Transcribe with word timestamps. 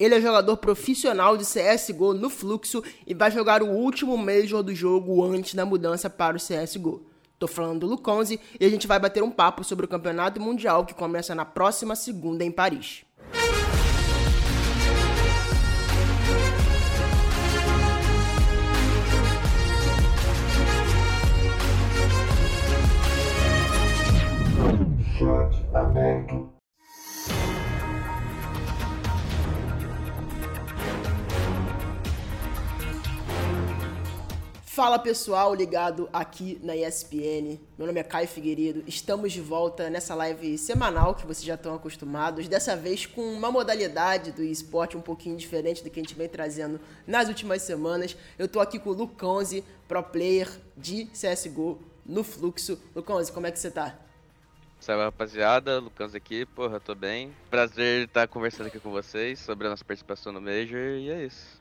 Ele 0.00 0.14
é 0.14 0.20
jogador 0.20 0.56
profissional 0.56 1.36
de 1.36 1.44
CSGO 1.44 2.14
no 2.14 2.30
Fluxo 2.30 2.82
e 3.06 3.12
vai 3.12 3.30
jogar 3.30 3.62
o 3.62 3.68
último 3.68 4.16
Major 4.16 4.62
do 4.62 4.74
jogo 4.74 5.22
antes 5.22 5.54
da 5.54 5.66
mudança 5.66 6.08
para 6.08 6.38
o 6.38 6.40
CSGO. 6.40 7.04
Tô 7.38 7.46
falando 7.46 7.80
do 7.80 7.86
Luconzi 7.86 8.40
e 8.58 8.64
a 8.64 8.68
gente 8.70 8.86
vai 8.86 8.98
bater 8.98 9.22
um 9.22 9.30
papo 9.30 9.62
sobre 9.62 9.84
o 9.84 9.88
Campeonato 9.88 10.40
Mundial 10.40 10.86
que 10.86 10.94
começa 10.94 11.34
na 11.34 11.44
próxima 11.44 11.94
segunda 11.94 12.42
em 12.42 12.50
Paris. 12.50 13.04
aberto. 25.74 26.59
Fala 34.80 34.98
pessoal 34.98 35.54
ligado 35.54 36.08
aqui 36.10 36.58
na 36.62 36.74
ESPN. 36.74 37.60
Meu 37.76 37.86
nome 37.86 38.00
é 38.00 38.02
Caio 38.02 38.26
Figueiredo. 38.26 38.82
Estamos 38.86 39.30
de 39.30 39.38
volta 39.38 39.90
nessa 39.90 40.14
live 40.14 40.56
semanal 40.56 41.14
que 41.14 41.26
vocês 41.26 41.44
já 41.44 41.52
estão 41.52 41.74
acostumados. 41.74 42.48
Dessa 42.48 42.74
vez 42.74 43.04
com 43.04 43.20
uma 43.20 43.52
modalidade 43.52 44.32
do 44.32 44.42
esporte 44.42 44.96
um 44.96 45.02
pouquinho 45.02 45.36
diferente 45.36 45.84
do 45.84 45.90
que 45.90 46.00
a 46.00 46.02
gente 46.02 46.14
vem 46.14 46.30
trazendo 46.30 46.80
nas 47.06 47.28
últimas 47.28 47.60
semanas. 47.60 48.16
Eu 48.38 48.48
tô 48.48 48.58
aqui 48.58 48.78
com 48.78 48.88
o 48.88 48.94
Luconzi, 48.94 49.62
pro 49.86 50.02
player 50.02 50.48
de 50.74 51.04
CSGO 51.08 51.78
no 52.06 52.24
Fluxo. 52.24 52.80
Luconzi, 52.96 53.30
como 53.32 53.46
é 53.46 53.50
que 53.50 53.58
você 53.58 53.70
tá? 53.70 53.98
Salve 54.80 55.04
rapaziada, 55.04 55.78
Lucas 55.78 56.14
aqui, 56.14 56.46
porra, 56.46 56.80
tô 56.80 56.94
bem. 56.94 57.36
Prazer 57.50 58.06
estar 58.06 58.26
conversando 58.28 58.68
aqui 58.68 58.80
com 58.80 58.90
vocês 58.90 59.40
sobre 59.40 59.66
a 59.66 59.70
nossa 59.70 59.84
participação 59.84 60.32
no 60.32 60.40
Major 60.40 60.96
e 60.96 61.10
é 61.10 61.26
isso. 61.26 61.60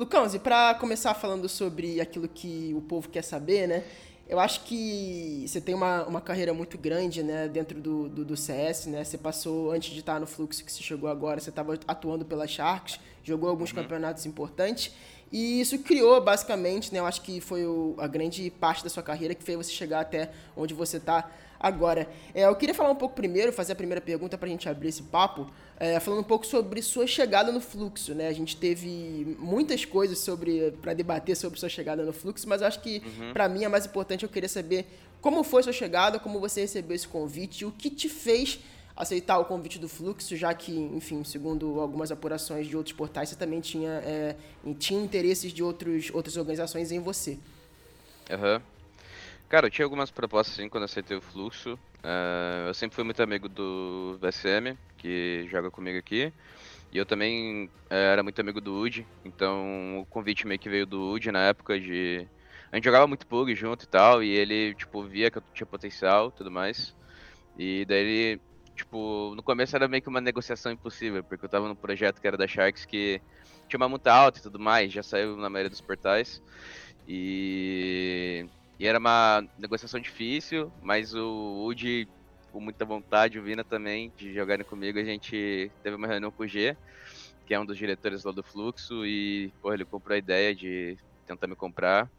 Lucas, 0.00 0.32
e 0.32 0.38
pra 0.38 0.74
começar 0.76 1.12
falando 1.12 1.46
sobre 1.46 2.00
aquilo 2.00 2.26
que 2.26 2.72
o 2.74 2.80
povo 2.80 3.06
quer 3.10 3.22
saber, 3.22 3.68
né? 3.68 3.84
Eu 4.26 4.40
acho 4.40 4.64
que 4.64 5.44
você 5.46 5.60
tem 5.60 5.74
uma, 5.74 6.06
uma 6.06 6.22
carreira 6.22 6.54
muito 6.54 6.78
grande, 6.78 7.22
né, 7.22 7.46
dentro 7.46 7.78
do, 7.78 8.08
do, 8.08 8.24
do 8.24 8.34
CS, 8.34 8.86
né? 8.86 9.04
Você 9.04 9.18
passou, 9.18 9.70
antes 9.70 9.92
de 9.92 10.00
estar 10.00 10.18
no 10.18 10.26
fluxo 10.26 10.64
que 10.64 10.72
você 10.72 10.82
chegou 10.82 11.10
agora, 11.10 11.38
você 11.38 11.50
estava 11.50 11.78
atuando 11.86 12.24
pela 12.24 12.46
Sharks, 12.46 12.98
jogou 13.22 13.50
alguns 13.50 13.72
uhum. 13.72 13.76
campeonatos 13.82 14.24
importantes. 14.24 14.90
E 15.30 15.60
isso 15.60 15.78
criou, 15.80 16.18
basicamente, 16.18 16.90
né? 16.94 17.00
Eu 17.00 17.04
acho 17.04 17.20
que 17.20 17.38
foi 17.38 17.66
o, 17.66 17.94
a 17.98 18.06
grande 18.06 18.50
parte 18.58 18.82
da 18.82 18.88
sua 18.88 19.02
carreira 19.02 19.34
que 19.34 19.44
fez 19.44 19.58
você 19.58 19.70
chegar 19.70 20.00
até 20.00 20.30
onde 20.56 20.72
você 20.72 20.96
está 20.96 21.30
agora. 21.60 22.08
É, 22.34 22.44
eu 22.44 22.56
queria 22.56 22.74
falar 22.74 22.90
um 22.90 22.96
pouco 22.96 23.14
primeiro, 23.14 23.52
fazer 23.52 23.74
a 23.74 23.76
primeira 23.76 24.00
pergunta 24.00 24.38
para 24.38 24.48
a 24.48 24.50
gente 24.50 24.68
abrir 24.68 24.88
esse 24.88 25.02
papo, 25.02 25.46
é, 25.78 26.00
falando 26.00 26.20
um 26.20 26.24
pouco 26.24 26.46
sobre 26.46 26.80
sua 26.80 27.06
chegada 27.06 27.52
no 27.52 27.60
fluxo, 27.60 28.14
né? 28.14 28.28
A 28.28 28.32
gente 28.32 28.56
teve 28.56 29.36
muitas 29.38 29.84
coisas 29.84 30.18
sobre 30.18 30.72
para 30.80 30.94
debater 30.94 31.36
sobre 31.36 31.60
sua 31.60 31.68
chegada 31.68 32.02
no 32.02 32.12
fluxo, 32.12 32.48
mas 32.48 32.62
eu 32.62 32.66
acho 32.66 32.80
que 32.80 33.02
uhum. 33.04 33.32
para 33.34 33.48
mim 33.48 33.64
é 33.64 33.68
mais 33.68 33.84
importante 33.84 34.22
eu 34.22 34.28
queria 34.28 34.48
saber 34.48 34.86
como 35.20 35.44
foi 35.44 35.62
sua 35.62 35.72
chegada, 35.72 36.18
como 36.18 36.40
você 36.40 36.62
recebeu 36.62 36.96
esse 36.96 37.06
convite, 37.06 37.64
o 37.66 37.70
que 37.70 37.90
te 37.90 38.08
fez 38.08 38.58
aceitar 38.96 39.38
o 39.38 39.44
convite 39.44 39.78
do 39.78 39.88
Fluxo, 39.88 40.36
já 40.36 40.52
que, 40.52 40.72
enfim, 40.72 41.24
segundo 41.24 41.80
algumas 41.80 42.10
apurações 42.10 42.66
de 42.66 42.76
outros 42.76 42.94
portais, 42.94 43.30
você 43.30 43.36
também 43.36 43.60
tinha, 43.60 43.90
é, 44.04 44.36
tinha 44.78 45.00
interesses 45.00 45.52
de 45.52 45.62
outros, 45.62 46.10
outras 46.12 46.36
organizações 46.36 46.92
em 46.92 46.98
você. 46.98 47.38
Aham. 48.30 48.56
Uhum. 48.56 48.79
Cara, 49.50 49.66
eu 49.66 49.70
tinha 49.70 49.84
algumas 49.84 50.12
propostas 50.12 50.54
sim 50.54 50.68
quando 50.68 50.84
aceitei 50.84 51.16
o 51.16 51.20
Fluxo. 51.20 51.74
Uh, 52.04 52.68
eu 52.68 52.74
sempre 52.74 52.94
fui 52.94 53.02
muito 53.02 53.20
amigo 53.20 53.48
do 53.48 54.16
VSM, 54.20 54.78
que 54.96 55.44
joga 55.50 55.72
comigo 55.72 55.98
aqui. 55.98 56.32
E 56.92 56.96
eu 56.96 57.04
também 57.04 57.66
uh, 57.66 57.70
era 57.90 58.22
muito 58.22 58.40
amigo 58.40 58.60
do 58.60 58.72
UD, 58.80 59.04
então 59.24 59.98
o 59.98 60.06
convite 60.06 60.46
meio 60.46 60.60
que 60.60 60.68
veio 60.68 60.86
do 60.86 61.02
UD 61.10 61.32
na 61.32 61.48
época 61.48 61.80
de... 61.80 62.28
A 62.70 62.76
gente 62.76 62.84
jogava 62.84 63.08
muito 63.08 63.26
PUG 63.26 63.52
junto 63.56 63.82
e 63.84 63.88
tal, 63.88 64.22
e 64.22 64.30
ele, 64.30 64.72
tipo, 64.76 65.02
via 65.02 65.32
que 65.32 65.38
eu 65.38 65.42
tinha 65.52 65.66
potencial 65.66 66.28
e 66.28 66.32
tudo 66.32 66.48
mais. 66.48 66.94
E 67.58 67.84
daí 67.86 67.98
ele 67.98 68.40
tipo, 68.76 69.34
no 69.34 69.42
começo 69.42 69.74
era 69.74 69.88
meio 69.88 70.00
que 70.02 70.08
uma 70.08 70.20
negociação 70.20 70.70
impossível, 70.70 71.24
porque 71.24 71.44
eu 71.44 71.50
tava 71.50 71.66
num 71.66 71.74
projeto 71.74 72.20
que 72.20 72.26
era 72.26 72.36
da 72.36 72.46
Sharks 72.46 72.86
que 72.86 73.20
tinha 73.68 73.78
uma 73.78 73.88
multa 73.88 74.12
alta 74.12 74.38
e 74.38 74.42
tudo 74.42 74.60
mais, 74.60 74.92
já 74.92 75.02
saiu 75.02 75.36
na 75.36 75.50
maioria 75.50 75.70
dos 75.70 75.80
portais. 75.80 76.40
E, 77.06 78.46
e 78.80 78.86
era 78.86 78.98
uma 78.98 79.44
negociação 79.58 80.00
difícil, 80.00 80.72
mas 80.80 81.14
o 81.14 81.64
Woody, 81.64 82.08
com 82.50 82.58
muita 82.60 82.82
vontade, 82.82 83.38
o 83.38 83.42
Vina 83.42 83.62
também, 83.62 84.10
de 84.16 84.32
jogarem 84.32 84.64
comigo, 84.64 84.98
a 84.98 85.04
gente 85.04 85.70
teve 85.82 85.96
uma 85.96 86.06
reunião 86.06 86.30
com 86.30 86.44
o 86.44 86.48
G, 86.48 86.74
que 87.44 87.52
é 87.52 87.60
um 87.60 87.66
dos 87.66 87.76
diretores 87.76 88.24
lá 88.24 88.32
do 88.32 88.42
Fluxo, 88.42 89.04
e 89.04 89.52
pô, 89.60 89.74
ele 89.74 89.84
comprou 89.84 90.14
a 90.14 90.18
ideia 90.18 90.54
de 90.54 90.96
tentar 91.26 91.46
me 91.46 91.54
comprar. 91.54 92.10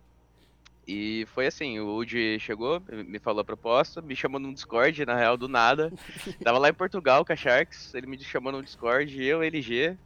E 0.87 1.25
foi 1.33 1.47
assim, 1.47 1.79
o 1.79 1.87
Woody 1.87 2.39
chegou, 2.39 2.79
me 2.91 3.17
falou 3.17 3.41
a 3.41 3.45
proposta, 3.45 3.99
me 3.99 4.15
chamou 4.15 4.39
num 4.39 4.53
Discord, 4.53 5.03
na 5.03 5.15
real, 5.15 5.37
do 5.37 5.47
nada. 5.47 5.91
Tava 6.43 6.59
lá 6.59 6.69
em 6.69 6.75
Portugal 6.75 7.25
com 7.25 7.33
a 7.33 7.35
Sharks, 7.35 7.91
ele 7.95 8.05
me 8.05 8.19
chamou 8.19 8.51
num 8.51 8.61
Discord, 8.61 9.19
eu, 9.19 9.41
LG, 9.41 9.97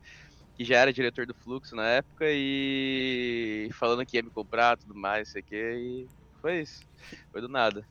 que 0.55 0.63
já 0.63 0.77
era 0.77 0.93
diretor 0.93 1.25
do 1.25 1.33
Fluxo 1.33 1.75
na 1.75 1.85
época, 1.85 2.27
e 2.29 3.67
falando 3.73 4.05
que 4.05 4.15
ia 4.15 4.23
me 4.23 4.29
comprar, 4.29 4.77
tudo 4.77 4.95
mais, 4.95 5.27
sei 5.27 5.41
que, 5.41 5.55
e 5.55 6.07
foi 6.45 6.61
isso. 6.61 6.83
Foi 7.31 7.41
do 7.41 7.49
nada. 7.49 7.83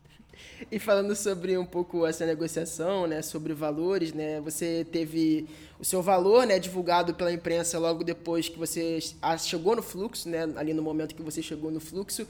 E 0.70 0.78
falando 0.78 1.16
sobre 1.16 1.58
um 1.58 1.66
pouco 1.66 2.06
essa 2.06 2.24
negociação, 2.24 3.04
né, 3.04 3.20
sobre 3.20 3.52
valores, 3.52 4.12
né, 4.12 4.40
você 4.40 4.86
teve 4.92 5.48
o 5.76 5.84
seu 5.84 6.00
valor, 6.00 6.46
né, 6.46 6.60
divulgado 6.60 7.14
pela 7.14 7.32
imprensa 7.32 7.80
logo 7.80 8.04
depois 8.04 8.48
que 8.48 8.56
você 8.56 9.00
chegou 9.40 9.74
no 9.74 9.82
fluxo, 9.82 10.28
né, 10.28 10.44
ali 10.54 10.72
no 10.72 10.82
momento 10.82 11.16
que 11.16 11.22
você 11.22 11.42
chegou 11.42 11.68
no 11.68 11.80
fluxo, 11.80 12.28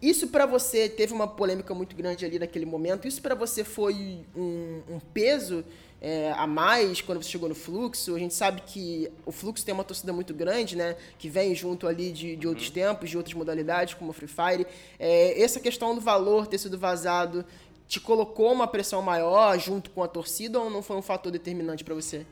isso 0.00 0.28
para 0.28 0.46
você 0.46 0.88
teve 0.88 1.12
uma 1.12 1.26
polêmica 1.26 1.74
muito 1.74 1.96
grande 1.96 2.24
ali 2.24 2.38
naquele 2.38 2.66
momento. 2.66 3.08
Isso 3.08 3.22
para 3.22 3.34
você 3.34 3.64
foi 3.64 4.24
um, 4.36 4.82
um 4.88 5.00
peso 5.12 5.64
é, 6.00 6.32
a 6.32 6.46
mais 6.46 7.00
quando 7.00 7.22
você 7.22 7.30
chegou 7.30 7.48
no 7.48 7.54
fluxo? 7.54 8.14
A 8.14 8.18
gente 8.18 8.34
sabe 8.34 8.60
que 8.60 9.10
o 9.24 9.32
fluxo 9.32 9.64
tem 9.64 9.72
uma 9.72 9.84
torcida 9.84 10.12
muito 10.12 10.34
grande, 10.34 10.76
né? 10.76 10.96
Que 11.18 11.30
vem 11.30 11.54
junto 11.54 11.86
ali 11.86 12.12
de, 12.12 12.36
de 12.36 12.46
outros 12.46 12.68
uhum. 12.68 12.74
tempos, 12.74 13.08
de 13.08 13.16
outras 13.16 13.34
modalidades, 13.34 13.94
como 13.94 14.10
o 14.10 14.12
Free 14.12 14.28
Fire. 14.28 14.66
É, 14.98 15.40
essa 15.40 15.58
questão 15.58 15.94
do 15.94 16.02
valor 16.02 16.46
ter 16.46 16.58
sido 16.58 16.78
vazado 16.78 17.44
te 17.88 17.98
colocou 18.00 18.52
uma 18.52 18.66
pressão 18.66 19.00
maior 19.00 19.58
junto 19.58 19.90
com 19.90 20.02
a 20.02 20.08
torcida 20.08 20.60
ou 20.60 20.68
não 20.68 20.82
foi 20.82 20.96
um 20.96 21.02
fator 21.02 21.32
determinante 21.32 21.82
para 21.82 21.94
você? 21.94 22.26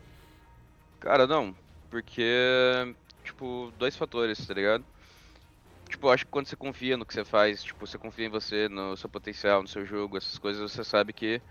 Cara, 1.00 1.26
não. 1.26 1.54
Porque, 1.90 2.94
tipo, 3.24 3.72
dois 3.78 3.96
fatores, 3.96 4.46
tá 4.46 4.52
ligado? 4.52 4.84
Tipo, 5.92 6.08
acho 6.10 6.24
que 6.24 6.30
quando 6.30 6.46
você 6.48 6.56
confia 6.56 6.96
no 6.96 7.06
que 7.06 7.14
você 7.14 7.24
faz, 7.24 7.62
tipo, 7.62 7.86
você 7.86 7.98
confia 7.98 8.26
em 8.26 8.30
você, 8.30 8.68
no 8.68 8.96
seu 8.96 9.08
potencial, 9.10 9.62
no 9.62 9.68
seu 9.68 9.84
jogo, 9.86 10.16
essas 10.16 10.38
coisas, 10.38 10.72
você 10.72 10.84
sabe 10.84 11.12
que 11.12 11.42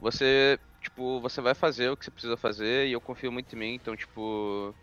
você, 0.00 0.58
tipo, 0.80 1.20
você 1.20 1.40
vai 1.40 1.54
fazer 1.54 1.90
o 1.90 1.96
que 1.96 2.04
você 2.04 2.10
precisa 2.10 2.36
fazer 2.36 2.88
e 2.88 2.92
eu 2.92 3.00
confio 3.00 3.32
muito 3.32 3.54
em 3.56 3.58
mim, 3.58 3.74
então, 3.74 3.96
tipo, 3.96 4.76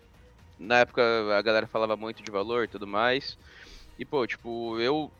na 0.57 0.79
época 0.79 1.01
a 1.37 1.41
galera 1.41 1.67
falava 1.67 1.97
muito 1.97 2.23
de 2.23 2.31
valor 2.31 2.65
e 2.65 2.67
tudo 2.69 2.87
mais. 2.87 3.37
E, 3.99 4.05
pô, 4.05 4.25
tipo, 4.27 4.79
eu 4.79 5.13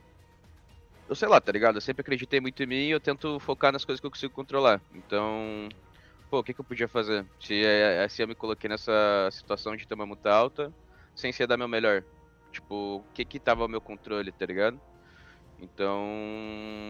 eu 1.08 1.16
sei 1.16 1.28
lá, 1.28 1.42
tá 1.42 1.52
ligado? 1.52 1.76
Eu 1.78 1.82
sempre 1.82 2.02
acreditei 2.02 2.40
muito 2.40 2.62
em 2.62 2.68
mim 2.68 2.88
e 2.88 2.92
eu 2.92 3.00
tento 3.02 3.40
focar 3.40 3.72
nas 3.72 3.84
coisas 3.86 4.00
que 4.00 4.06
eu 4.06 4.12
consigo 4.12 4.34
controlar. 4.34 4.84
Então, 4.92 5.68
pô, 6.30 6.40
o 6.40 6.44
que, 6.44 6.54
que 6.54 6.62
eu 6.62 6.66
podia 6.66 6.88
fazer? 6.88 7.28
Se, 7.40 7.64
é, 7.66 8.08
se 8.10 8.22
eu 8.24 8.28
me 8.28 8.36
coloquei 8.36 8.70
nessa 8.70 9.30
situação 9.32 9.76
de 9.76 9.86
uma 9.94 10.06
multa 10.06 10.32
alta, 10.32 10.74
sem 11.16 11.32
ser 11.32 11.48
dar 11.48 11.58
meu 11.58 11.68
melhor. 11.68 12.06
Tipo, 12.52 12.98
o 12.98 13.04
que 13.14 13.24
que 13.24 13.40
tava 13.40 13.64
ao 13.64 13.68
meu 13.68 13.82
controle, 13.82 14.32
tá 14.32 14.46
ligado? 14.46 14.80
Então, 15.62 16.02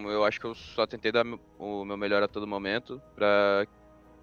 eu 0.06 0.24
acho 0.24 0.40
que 0.40 0.46
eu 0.46 0.53
só 0.53 0.86
tentei 0.86 1.12
dar 1.12 1.25
o 1.58 1.86
meu 1.86 1.97
melhor 1.97 2.22
a 2.22 2.28
todo 2.28 2.46
momento 2.46 3.02
pra, 3.16 3.68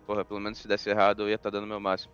porra, 0.06 0.24
pelo 0.24 0.40
menos 0.40 0.58
se 0.58 0.68
desse 0.68 0.88
errado 0.88 1.22
eu 1.22 1.28
ia 1.28 1.34
estar 1.34 1.50
tá 1.50 1.56
dando 1.56 1.64
o 1.64 1.68
meu 1.68 1.80
máximo. 1.80 2.12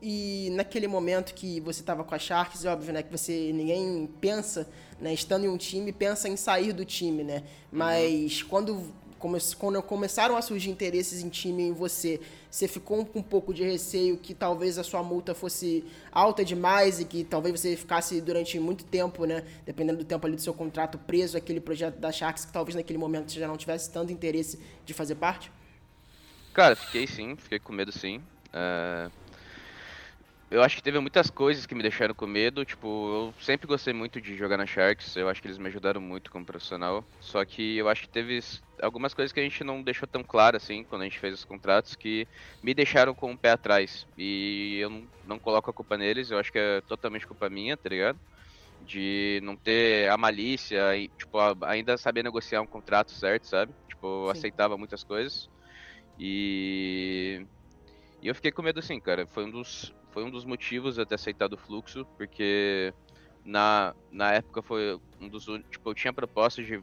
E 0.00 0.50
naquele 0.52 0.86
momento 0.86 1.34
que 1.34 1.60
você 1.60 1.80
estava 1.80 2.04
com 2.04 2.14
a 2.14 2.18
Sharks, 2.18 2.64
é 2.64 2.72
óbvio, 2.72 2.92
né, 2.92 3.02
que 3.02 3.10
você 3.10 3.52
ninguém 3.52 4.08
pensa, 4.20 4.68
né, 5.00 5.12
estando 5.12 5.44
em 5.44 5.48
um 5.48 5.56
time, 5.56 5.92
pensa 5.92 6.28
em 6.28 6.36
sair 6.36 6.72
do 6.72 6.84
time, 6.84 7.24
né? 7.24 7.38
Uhum. 7.38 7.78
Mas 7.78 8.42
uhum. 8.42 8.48
quando 8.48 8.94
quando 9.18 9.82
começaram 9.82 10.36
a 10.36 10.42
surgir 10.42 10.70
interesses 10.70 11.22
em 11.22 11.28
time 11.28 11.64
em 11.64 11.72
você, 11.72 12.20
você 12.50 12.68
ficou 12.68 13.04
com 13.04 13.18
um 13.18 13.22
pouco 13.22 13.52
de 13.52 13.64
receio 13.64 14.16
que 14.16 14.32
talvez 14.34 14.78
a 14.78 14.84
sua 14.84 15.02
multa 15.02 15.34
fosse 15.34 15.84
alta 16.12 16.44
demais 16.44 17.00
e 17.00 17.04
que 17.04 17.24
talvez 17.24 17.60
você 17.60 17.76
ficasse 17.76 18.20
durante 18.20 18.58
muito 18.58 18.84
tempo, 18.84 19.24
né, 19.24 19.44
dependendo 19.66 19.98
do 19.98 20.04
tempo 20.04 20.26
ali 20.26 20.36
do 20.36 20.42
seu 20.42 20.54
contrato, 20.54 20.98
preso 20.98 21.36
àquele 21.36 21.60
projeto 21.60 21.98
da 21.98 22.12
Sharks 22.12 22.44
que 22.44 22.52
talvez 22.52 22.74
naquele 22.74 22.98
momento 22.98 23.32
você 23.32 23.40
já 23.40 23.48
não 23.48 23.56
tivesse 23.56 23.90
tanto 23.90 24.12
interesse 24.12 24.58
de 24.84 24.94
fazer 24.94 25.16
parte? 25.16 25.50
Cara, 26.54 26.74
fiquei 26.76 27.06
sim, 27.06 27.36
fiquei 27.36 27.58
com 27.58 27.72
medo 27.72 27.92
sim. 27.92 28.20
É... 28.52 29.10
eu 30.50 30.62
acho 30.62 30.76
que 30.76 30.82
teve 30.82 30.98
muitas 30.98 31.30
coisas 31.30 31.66
que 31.66 31.74
me 31.74 31.82
deixaram 31.82 32.14
com 32.14 32.26
medo. 32.26 32.64
Tipo, 32.64 32.86
eu 32.86 33.34
sempre 33.42 33.66
gostei 33.66 33.92
muito 33.92 34.20
de 34.20 34.34
jogar 34.36 34.56
na 34.56 34.66
Sharks. 34.66 35.14
Eu 35.16 35.28
acho 35.28 35.42
que 35.42 35.46
eles 35.46 35.58
me 35.58 35.68
ajudaram 35.68 36.00
muito 36.00 36.30
como 36.30 36.46
profissional. 36.46 37.04
Só 37.20 37.44
que 37.44 37.76
eu 37.76 37.88
acho 37.88 38.02
que 38.02 38.08
teve 38.08 38.40
algumas 38.80 39.12
coisas 39.12 39.30
que 39.32 39.40
a 39.40 39.42
gente 39.42 39.62
não 39.62 39.82
deixou 39.82 40.08
tão 40.08 40.24
claro 40.24 40.56
assim 40.56 40.84
quando 40.84 41.02
a 41.02 41.04
gente 41.04 41.18
fez 41.18 41.34
os 41.34 41.44
contratos 41.44 41.94
que 41.94 42.26
me 42.62 42.72
deixaram 42.72 43.14
com 43.14 43.32
o 43.32 43.38
pé 43.38 43.50
atrás. 43.50 44.06
E 44.16 44.78
eu 44.80 44.88
não, 44.88 45.08
não 45.22 45.38
coloco 45.38 45.70
a 45.70 45.74
culpa 45.74 45.98
neles. 45.98 46.30
Eu 46.30 46.38
acho 46.38 46.50
que 46.50 46.58
é 46.58 46.80
totalmente 46.82 47.26
culpa 47.26 47.50
minha, 47.50 47.76
tá 47.76 47.88
ligado? 47.90 48.18
De 48.80 49.40
não 49.42 49.56
ter 49.56 50.08
a 50.10 50.16
malícia 50.16 50.96
e, 50.96 51.08
tipo, 51.10 51.38
ainda 51.66 51.98
saber 51.98 52.22
negociar 52.22 52.62
um 52.62 52.66
contrato 52.66 53.12
certo, 53.12 53.46
sabe? 53.46 53.74
Tipo, 53.88 54.26
eu 54.26 54.30
aceitava 54.30 54.78
muitas 54.78 55.04
coisas. 55.04 55.48
E 56.18 57.46
e 58.20 58.26
eu 58.28 58.34
fiquei 58.34 58.50
com 58.50 58.62
medo 58.62 58.80
assim, 58.80 59.00
cara. 59.00 59.26
Foi 59.28 59.44
um 59.44 59.50
dos, 59.50 59.92
foi 60.10 60.24
um 60.24 60.30
dos 60.30 60.44
motivos 60.44 60.96
de 60.96 61.06
ter 61.06 61.14
aceitado 61.14 61.54
o 61.54 61.58
fluxo, 61.58 62.04
porque 62.16 62.92
na, 63.44 63.94
na 64.10 64.32
época 64.32 64.62
foi 64.62 64.98
um 65.20 65.28
dos 65.28 65.44
tipo, 65.70 65.90
eu 65.90 65.94
tinha 65.94 66.12
propostas 66.12 66.66
de 66.66 66.82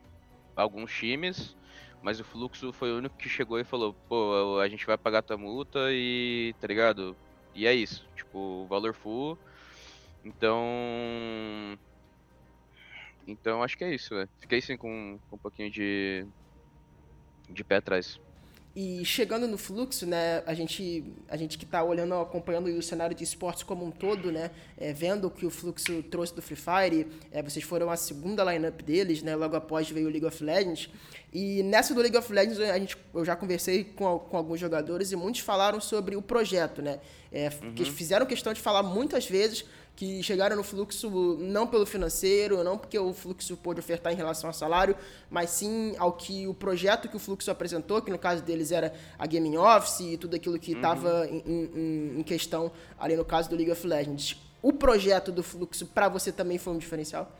alguns 0.55 0.91
times, 0.91 1.55
mas 2.01 2.19
o 2.19 2.23
fluxo 2.23 2.71
foi 2.71 2.91
o 2.91 2.97
único 2.97 3.17
que 3.17 3.29
chegou 3.29 3.59
e 3.59 3.63
falou, 3.63 3.93
pô, 4.07 4.59
a 4.59 4.67
gente 4.67 4.85
vai 4.85 4.97
pagar 4.97 5.21
tua 5.21 5.37
multa 5.37 5.79
e 5.91 6.53
tá 6.59 6.67
ligado? 6.67 7.15
E 7.53 7.65
é 7.65 7.73
isso, 7.73 8.07
tipo, 8.15 8.65
valor 8.67 8.93
full. 8.93 9.37
Então. 10.23 11.77
Então 13.27 13.63
acho 13.63 13.77
que 13.77 13.83
é 13.83 13.93
isso, 13.93 14.15
velho. 14.15 14.29
Fiquei 14.39 14.59
assim 14.59 14.75
com, 14.75 15.19
com 15.29 15.35
um 15.35 15.39
pouquinho 15.39 15.69
de. 15.69 16.27
de 17.49 17.63
pé 17.63 17.77
atrás. 17.77 18.19
E 18.75 19.05
chegando 19.05 19.47
no 19.47 19.57
fluxo, 19.57 20.05
né, 20.05 20.43
a 20.45 20.53
gente, 20.53 21.01
a 21.29 21.37
gente 21.37 21.57
que 21.57 21.63
está 21.63 21.81
olhando, 21.81 22.13
acompanhando 22.15 22.67
o 22.67 22.81
cenário 22.81 23.15
de 23.15 23.23
esportes 23.23 23.63
como 23.63 23.85
um 23.85 23.89
todo, 23.89 24.33
né, 24.33 24.51
é, 24.77 24.91
vendo 24.91 25.27
o 25.27 25.31
que 25.31 25.45
o 25.45 25.49
fluxo 25.49 26.03
trouxe 26.03 26.35
do 26.35 26.41
Free 26.41 26.57
Fire, 26.57 27.07
é, 27.31 27.41
vocês 27.41 27.63
foram 27.63 27.89
a 27.89 27.95
segunda 27.95 28.43
lineup 28.43 28.81
deles, 28.81 29.23
né, 29.23 29.33
logo 29.33 29.55
após 29.55 29.89
veio 29.89 30.07
o 30.07 30.09
League 30.09 30.25
of 30.25 30.43
Legends. 30.43 30.89
E 31.31 31.63
nessa 31.63 31.93
do 31.93 32.01
League 32.01 32.17
of 32.17 32.31
Legends, 32.33 32.59
a 32.59 32.77
gente, 32.77 32.97
eu 33.13 33.23
já 33.23 33.33
conversei 33.33 33.85
com, 33.85 34.19
com 34.19 34.35
alguns 34.35 34.59
jogadores 34.59 35.09
e 35.13 35.15
muitos 35.15 35.39
falaram 35.39 35.79
sobre 35.79 36.17
o 36.17 36.21
projeto, 36.21 36.81
né, 36.81 36.99
é, 37.31 37.49
uhum. 37.63 37.73
que 37.75 37.85
fizeram 37.85 38.25
questão 38.25 38.51
de 38.51 38.59
falar 38.59 38.83
muitas 38.83 39.25
vezes 39.25 39.63
que 39.95 40.21
chegaram 40.21 40.55
no 40.55 40.63
fluxo 40.63 41.37
não 41.39 41.65
pelo 41.65 41.85
financeiro, 41.85 42.63
não 42.63 42.77
porque 42.77 42.99
o 42.99 43.13
fluxo 43.13 43.55
pôde 43.55 43.79
ofertar 43.79 44.11
em 44.11 44.15
relação 44.15 44.49
ao 44.49 44.53
salário, 44.53 44.95
mas 45.29 45.49
sim 45.51 45.95
ao 45.97 46.11
que 46.11 46.47
o 46.47 46.53
projeto 46.53 47.07
que 47.07 47.15
o 47.15 47.19
fluxo 47.19 47.49
apresentou, 47.49 48.01
que 48.01 48.11
no 48.11 48.19
caso 48.19 48.43
deles 48.43 48.71
era 48.71 48.93
a 49.17 49.25
Gaming 49.25 49.55
Office 49.55 50.01
e 50.01 50.17
tudo 50.17 50.35
aquilo 50.35 50.59
que 50.59 50.73
estava 50.73 51.21
uhum. 51.21 51.41
em, 51.45 51.79
em, 52.15 52.19
em, 52.19 52.23
questão 52.23 52.71
ali 52.99 53.15
no 53.15 53.23
caso 53.23 53.49
do 53.49 53.55
League 53.55 53.71
of 53.71 53.87
Legends. 53.87 54.37
O 54.61 54.73
projeto 54.73 55.31
do 55.31 55.41
fluxo 55.41 55.85
para 55.85 56.09
você 56.09 56.31
também 56.31 56.57
foi 56.57 56.73
um 56.73 56.77
diferencial? 56.77 57.31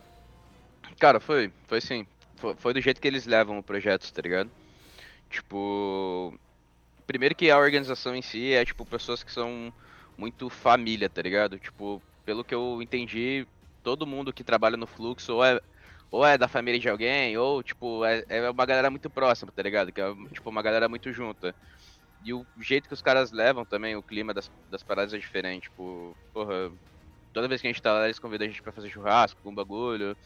Cara, 0.97 1.19
foi, 1.19 1.51
foi 1.67 1.81
sim. 1.81 2.07
Foi, 2.37 2.55
foi 2.55 2.73
do 2.73 2.79
jeito 2.79 3.01
que 3.01 3.07
eles 3.07 3.25
levam 3.25 3.59
o 3.59 3.63
projeto, 3.63 4.09
tá 4.13 4.21
ligado? 4.21 4.49
Tipo, 5.29 6.33
primeiro 7.05 7.35
que 7.35 7.51
a 7.51 7.57
organização 7.57 8.15
em 8.15 8.21
si 8.21 8.53
é 8.53 8.63
tipo 8.63 8.85
pessoas 8.85 9.23
que 9.23 9.31
são 9.31 9.73
muito 10.17 10.49
família, 10.49 11.09
tá 11.09 11.21
ligado? 11.21 11.59
Tipo, 11.59 12.01
pelo 12.25 12.43
que 12.45 12.55
eu 12.55 12.81
entendi, 12.81 13.47
todo 13.83 14.07
mundo 14.07 14.33
que 14.33 14.43
trabalha 14.43 14.77
no 14.77 14.87
fluxo 14.87 15.33
ou 15.35 15.45
é, 15.45 15.59
ou 16.11 16.25
é 16.25 16.37
da 16.37 16.47
família 16.47 16.79
de 16.79 16.89
alguém, 16.89 17.37
ou, 17.37 17.63
tipo, 17.63 18.05
é, 18.05 18.23
é 18.29 18.49
uma 18.49 18.65
galera 18.65 18.89
muito 18.89 19.09
próxima, 19.09 19.51
tá 19.53 19.61
ligado? 19.63 19.91
Que 19.93 20.01
é, 20.01 20.05
tipo, 20.33 20.49
uma 20.49 20.61
galera 20.63 20.89
muito 20.89 21.11
junta. 21.13 21.55
E 22.21 22.33
o 22.33 22.47
jeito 22.59 22.87
que 22.87 22.93
os 22.93 23.01
caras 23.01 23.31
levam 23.31 23.65
também, 23.65 23.95
o 23.95 24.03
clima 24.03 24.33
das, 24.33 24.49
das 24.69 24.83
paradas 24.83 25.13
é 25.13 25.17
diferente. 25.19 25.63
Tipo, 25.65 26.17
porra, 26.33 26.71
toda 27.33 27.47
vez 27.47 27.61
que 27.61 27.67
a 27.67 27.71
gente 27.71 27.81
tá 27.81 27.93
lá, 27.93 28.05
eles 28.05 28.19
convidam 28.19 28.47
a 28.47 28.49
gente 28.49 28.61
pra 28.63 28.73
fazer 28.73 28.89
churrasco, 28.89 29.41
com 29.43 29.51
um 29.51 29.55
bagulho. 29.55 30.17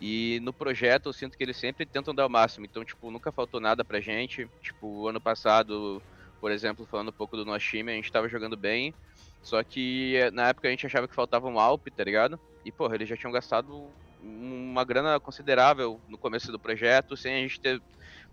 E 0.00 0.40
no 0.42 0.52
projeto 0.52 1.06
eu 1.08 1.12
sinto 1.12 1.36
que 1.36 1.42
eles 1.44 1.56
sempre 1.56 1.86
tentam 1.86 2.14
dar 2.14 2.26
o 2.26 2.30
máximo. 2.30 2.66
Então, 2.66 2.84
tipo, 2.84 3.10
nunca 3.10 3.32
faltou 3.32 3.60
nada 3.60 3.84
pra 3.84 4.00
gente. 4.00 4.48
Tipo, 4.60 5.08
ano 5.08 5.20
passado, 5.20 6.02
por 6.40 6.50
exemplo, 6.50 6.86
falando 6.86 7.10
um 7.10 7.12
pouco 7.12 7.36
do 7.36 7.44
nosso 7.44 7.64
time, 7.66 7.92
a 7.92 7.94
gente 7.94 8.10
tava 8.10 8.28
jogando 8.28 8.56
bem. 8.56 8.94
Só 9.42 9.62
que 9.62 10.16
eh, 10.16 10.30
na 10.30 10.48
época 10.48 10.68
a 10.68 10.70
gente 10.70 10.86
achava 10.86 11.08
que 11.08 11.14
faltava 11.14 11.48
um 11.48 11.58
Alp, 11.58 11.88
tá 11.88 12.04
ligado? 12.04 12.38
E, 12.64 12.70
porra, 12.70 12.94
eles 12.94 13.08
já 13.08 13.16
tinham 13.16 13.32
gastado 13.32 13.90
uma 14.22 14.84
grana 14.84 15.18
considerável 15.18 16.00
no 16.08 16.16
começo 16.16 16.52
do 16.52 16.58
projeto, 16.58 17.16
sem 17.16 17.34
a 17.34 17.38
gente 17.38 17.60
ter 17.60 17.82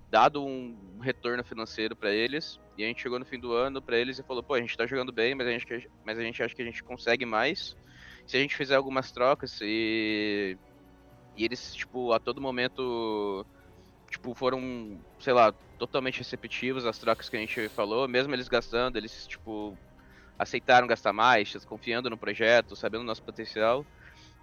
dado 0.10 0.44
um 0.44 1.00
retorno 1.02 1.44
financeiro 1.44 1.96
para 1.96 2.12
eles. 2.12 2.60
E 2.78 2.84
a 2.84 2.88
gente 2.88 3.02
chegou 3.02 3.20
no 3.20 3.26
fim 3.26 3.40
do 3.40 3.54
ano 3.54 3.82
para 3.82 3.98
eles 3.98 4.20
e 4.20 4.24
falou: 4.24 4.44
pô, 4.44 4.54
a 4.54 4.62
gente 4.62 4.78
tá 4.78 4.86
jogando 4.86 5.12
bem, 5.12 5.34
mas 5.34 5.48
a, 5.48 5.52
gente, 5.52 5.90
mas 6.06 6.18
a 6.18 6.22
gente 6.22 6.42
acha 6.44 6.56
que 6.56 6.62
a 6.62 6.66
gente 6.66 6.84
consegue 6.84 7.26
mais 7.26 7.76
se 8.26 8.38
a 8.38 8.40
gente 8.40 8.56
fizer 8.56 8.76
algumas 8.76 9.12
trocas 9.12 9.60
e. 9.62 10.56
E 11.36 11.46
eles, 11.46 11.74
tipo, 11.74 12.14
a 12.14 12.20
todo 12.20 12.40
momento. 12.40 13.46
Tipo, 14.10 14.34
foram, 14.34 15.00
sei 15.20 15.34
lá, 15.34 15.52
totalmente 15.78 16.20
receptivos 16.20 16.86
às 16.86 16.98
trocas 16.98 17.30
que 17.30 17.38
a 17.38 17.40
gente 17.40 17.70
falou, 17.70 18.08
mesmo 18.08 18.34
eles 18.34 18.48
gastando, 18.48 18.98
eles, 18.98 19.28
tipo, 19.28 19.78
aceitaram 20.40 20.88
gastar 20.88 21.12
mais, 21.12 21.54
confiando 21.66 22.10
no 22.10 22.18
projeto, 22.18 22.76
sabendo 22.76 23.02
do 23.02 23.08
nosso 23.08 23.22
potencial. 23.22 23.86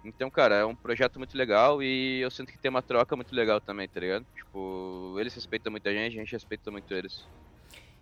Então, 0.05 0.29
cara, 0.29 0.55
é 0.55 0.65
um 0.65 0.75
projeto 0.75 1.17
muito 1.17 1.35
legal 1.35 1.81
e 1.81 2.21
eu 2.21 2.29
sinto 2.29 2.51
que 2.51 2.57
tem 2.57 2.69
uma 2.69 2.83
troca 2.83 3.15
muito 3.15 3.33
legal 3.33 3.59
também, 3.59 3.89
tá 3.89 3.99
ligado? 3.99 4.25
Tipo, 4.35 5.17
eles 5.19 5.33
respeitam 5.33 5.71
muita 5.71 5.91
gente, 5.91 6.15
a 6.15 6.19
gente 6.19 6.31
respeita 6.31 6.69
muito 6.69 6.93
eles. 6.93 7.25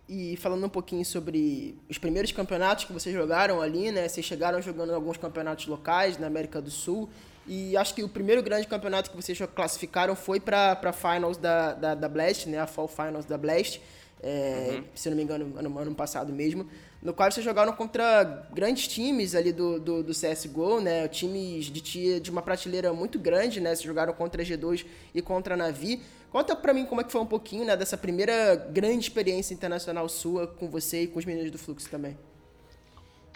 E 0.08 0.36
falando 0.36 0.64
um 0.64 0.68
pouquinho 0.68 1.04
sobre 1.04 1.76
os 1.90 1.98
primeiros 1.98 2.30
campeonatos 2.30 2.84
que 2.84 2.92
vocês 2.92 3.12
jogaram 3.12 3.60
ali, 3.60 3.90
né? 3.90 4.08
Vocês 4.08 4.24
chegaram 4.24 4.62
jogando 4.62 4.94
alguns 4.94 5.16
campeonatos 5.16 5.66
locais 5.66 6.16
na 6.16 6.28
América 6.28 6.60
do 6.62 6.70
Sul. 6.70 7.08
E 7.44 7.76
acho 7.76 7.94
que 7.94 8.04
o 8.04 8.08
primeiro 8.08 8.42
grande 8.42 8.68
campeonato 8.68 9.10
que 9.10 9.16
vocês 9.16 9.36
classificaram 9.54 10.14
foi 10.14 10.38
para 10.38 10.78
a 10.80 10.92
Finals 10.92 11.38
da, 11.38 11.72
da, 11.72 11.94
da 11.96 12.08
Blast, 12.08 12.48
né? 12.48 12.60
A 12.60 12.68
Fall 12.68 12.86
Finals 12.86 13.24
da 13.24 13.36
Blast. 13.36 13.80
É, 14.22 14.74
uhum. 14.74 14.84
Se 14.94 15.10
não 15.10 15.16
me 15.16 15.24
engano, 15.24 15.58
ano, 15.58 15.78
ano 15.78 15.94
passado 15.94 16.32
mesmo 16.32 16.68
no 17.06 17.14
qual 17.14 17.30
vocês 17.30 17.44
jogaram 17.44 17.72
contra 17.72 18.24
grandes 18.52 18.88
times 18.88 19.36
ali 19.36 19.52
do, 19.52 19.78
do, 19.78 20.02
do 20.02 20.12
CSGO, 20.12 20.80
né? 20.80 21.06
Times 21.06 21.66
de, 21.66 22.18
de 22.18 22.30
uma 22.32 22.42
prateleira 22.42 22.92
muito 22.92 23.16
grande, 23.16 23.60
né? 23.60 23.70
Vocês 23.70 23.82
jogaram 23.82 24.12
contra 24.12 24.42
a 24.42 24.44
G2 24.44 24.84
e 25.14 25.22
contra 25.22 25.54
a 25.54 25.56
Navi. 25.56 26.02
Conta 26.32 26.56
pra 26.56 26.74
mim 26.74 26.84
como 26.84 27.00
é 27.00 27.04
que 27.04 27.12
foi 27.12 27.20
um 27.20 27.26
pouquinho, 27.26 27.64
né, 27.64 27.76
dessa 27.76 27.96
primeira 27.96 28.56
grande 28.56 29.04
experiência 29.04 29.54
internacional 29.54 30.08
sua 30.08 30.48
com 30.48 30.68
você 30.68 31.02
e 31.02 31.06
com 31.06 31.20
os 31.20 31.24
meninos 31.24 31.52
do 31.52 31.58
Fluxo 31.58 31.88
também. 31.88 32.18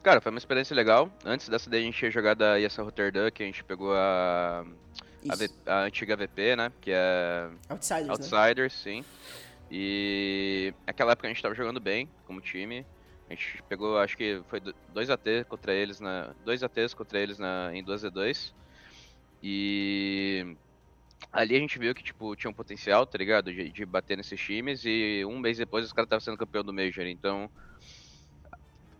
Cara, 0.03 0.21
foi 0.21 0.31
uma 0.31 0.39
experiência 0.39 0.75
legal. 0.75 1.09
Antes 1.25 1.49
dessa 1.49 1.71
daí 1.71 1.83
a 1.83 1.85
gente 1.85 1.97
tinha 1.97 2.11
jogado 2.11 2.43
a 2.43 2.59
ESL 2.59 2.83
Rotterdam, 2.83 3.31
que 3.31 3.45
a 3.45 3.47
gente 3.47 3.63
pegou 3.63 3.95
a, 3.95 4.65
a, 5.29 5.73
a, 5.73 5.83
antiga 5.85 6.17
VP, 6.17 6.57
né? 6.57 6.73
Que 6.81 6.91
é. 6.93 7.49
Outsiders. 7.69 8.07
Né? 8.07 8.13
Outsiders, 8.13 8.73
né? 8.73 8.81
sim. 8.83 9.05
E 9.71 10.75
naquela 10.85 11.13
época 11.13 11.29
a 11.29 11.31
gente 11.31 11.41
tava 11.41 11.55
jogando 11.55 11.79
bem 11.79 12.09
como 12.27 12.41
time. 12.41 12.85
A 13.31 13.33
gente 13.33 13.63
pegou, 13.69 13.97
acho 13.97 14.17
que 14.17 14.43
foi 14.49 14.61
dois 14.93 15.09
AT 15.09 15.45
contra 15.49 15.73
eles 15.73 16.01
na. 16.01 16.35
Dois 16.45 16.65
ATs 16.65 16.93
contra 16.95 17.21
eles 17.21 17.39
na, 17.39 17.71
em 17.73 17.85
2v2. 17.85 18.53
E 19.41 20.57
ali 21.33 21.55
a 21.55 21.61
gente 21.61 21.79
viu 21.79 21.95
que, 21.95 22.03
tipo, 22.03 22.35
tinha 22.35 22.51
um 22.51 22.55
potencial, 22.55 23.07
tá 23.07 23.17
ligado? 23.17 23.53
De, 23.55 23.71
de 23.71 23.87
bater 23.87 24.17
nesses 24.17 24.41
times. 24.41 24.83
E 24.85 25.25
um 25.25 25.39
mês 25.39 25.59
depois 25.59 25.85
os 25.85 25.93
caras 25.93 26.07
estavam 26.07 26.21
sendo 26.21 26.37
campeão 26.37 26.65
do 26.65 26.73
Major. 26.73 27.07
Então, 27.07 27.49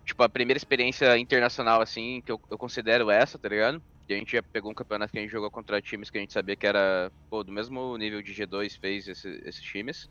tipo, 0.05 0.23
a 0.23 0.29
primeira 0.29 0.59
experiência 0.59 1.19
internacional, 1.19 1.81
assim, 1.81 2.23
que 2.25 2.31
eu, 2.31 2.41
eu 2.49 2.57
considero 2.57 3.11
essa, 3.11 3.37
tá 3.37 3.49
ligado? 3.49 3.83
E 4.09 4.15
a 4.15 4.17
gente 4.17 4.31
já 4.31 4.43
pegou 4.45 4.71
um 4.71 4.75
campeonato 4.75 5.13
que 5.13 5.19
a 5.19 5.23
gente 5.23 5.31
jogou 5.33 5.51
contra 5.51 5.83
times 5.83 6.09
que 6.09 6.19
a 6.19 6.21
gente 6.21 6.33
sabia 6.33 6.55
que 6.55 6.69
era, 6.69 7.11
pô, 7.29 7.43
do 7.43 7.51
mesmo 7.51 7.97
nível 7.97 8.23
de 8.23 8.33
G2 8.33 8.79
fez 8.79 9.09
esse, 9.09 9.29
esses 9.45 9.63
times. 9.63 10.09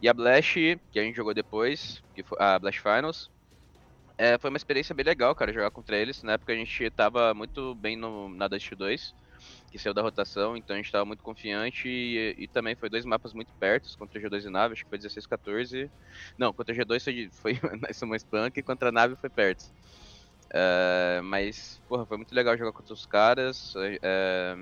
E 0.00 0.08
a 0.08 0.12
Blast, 0.12 0.54
que 0.90 0.98
a 0.98 1.02
gente 1.04 1.14
jogou 1.14 1.32
depois, 1.32 2.02
que 2.12 2.24
foi 2.24 2.38
a 2.40 2.58
Blast 2.58 2.80
Finals, 2.80 3.30
é, 4.18 4.38
foi 4.38 4.50
uma 4.50 4.56
experiência 4.56 4.94
bem 4.94 5.04
legal, 5.04 5.34
cara, 5.34 5.52
jogar 5.52 5.70
contra 5.70 5.96
eles. 5.96 6.22
Na 6.22 6.32
época 6.34 6.52
a 6.52 6.56
gente 6.56 6.90
tava 6.90 7.34
muito 7.34 7.74
bem 7.76 7.96
no, 7.96 8.28
na 8.34 8.48
Dust 8.48 8.70
2, 8.74 9.14
que 9.70 9.78
saiu 9.78 9.94
da 9.94 10.02
rotação, 10.02 10.56
então 10.56 10.74
a 10.74 10.78
gente 10.78 10.90
tava 10.92 11.04
muito 11.04 11.22
confiante 11.22 11.88
e, 11.88 12.34
e 12.38 12.48
também 12.48 12.76
foi 12.76 12.88
dois 12.90 13.04
mapas 13.04 13.32
muito 13.34 13.54
perto, 13.58 13.88
contra 13.98 14.20
G2 14.20 14.44
e 14.44 14.50
nave, 14.50 14.72
acho 14.74 14.82
que 14.84 14.88
foi 14.88 14.98
16, 14.98 15.26
14. 15.26 15.90
Não, 16.38 16.52
contra 16.54 16.74
G2 16.74 17.04
foi, 17.04 17.30
foi 17.98 18.08
mais 18.08 18.24
punk 18.24 18.58
e 18.58 18.62
contra 18.62 18.88
a 18.90 18.92
nave 18.92 19.16
foi 19.16 19.30
perto. 19.30 19.64
É, 20.54 21.20
mas, 21.22 21.80
porra, 21.88 22.06
foi 22.06 22.16
muito 22.18 22.34
legal 22.34 22.56
jogar 22.56 22.72
contra 22.72 22.92
os 22.94 23.06
caras. 23.06 23.72
É, 24.02 24.54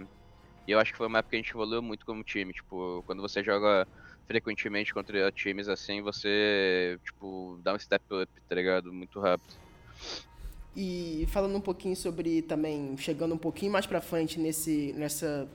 e 0.66 0.72
eu 0.72 0.78
acho 0.78 0.92
que 0.92 0.98
foi 0.98 1.06
uma 1.06 1.18
época 1.18 1.30
que 1.30 1.36
a 1.36 1.38
gente 1.40 1.50
evoluiu 1.50 1.82
muito 1.82 2.04
como 2.06 2.22
time. 2.24 2.52
Tipo, 2.52 3.02
quando 3.04 3.22
você 3.22 3.42
joga 3.44 3.88
frequentemente 4.26 4.92
contra 4.94 5.30
times 5.32 5.68
assim, 5.68 6.00
você, 6.00 6.98
tipo, 7.04 7.58
dá 7.62 7.74
um 7.74 7.78
step 7.78 8.04
up, 8.12 8.28
tá 8.48 8.54
ligado? 8.54 8.92
Muito 8.92 9.18
rápido. 9.20 9.54
E 10.76 11.26
falando 11.28 11.56
um 11.56 11.60
pouquinho 11.60 11.96
sobre 11.96 12.42
também, 12.42 12.96
chegando 12.96 13.34
um 13.34 13.38
pouquinho 13.38 13.72
mais 13.72 13.86
pra 13.86 14.00
frente 14.00 14.38
nesse, 14.38 14.92
nessa, 14.92 15.48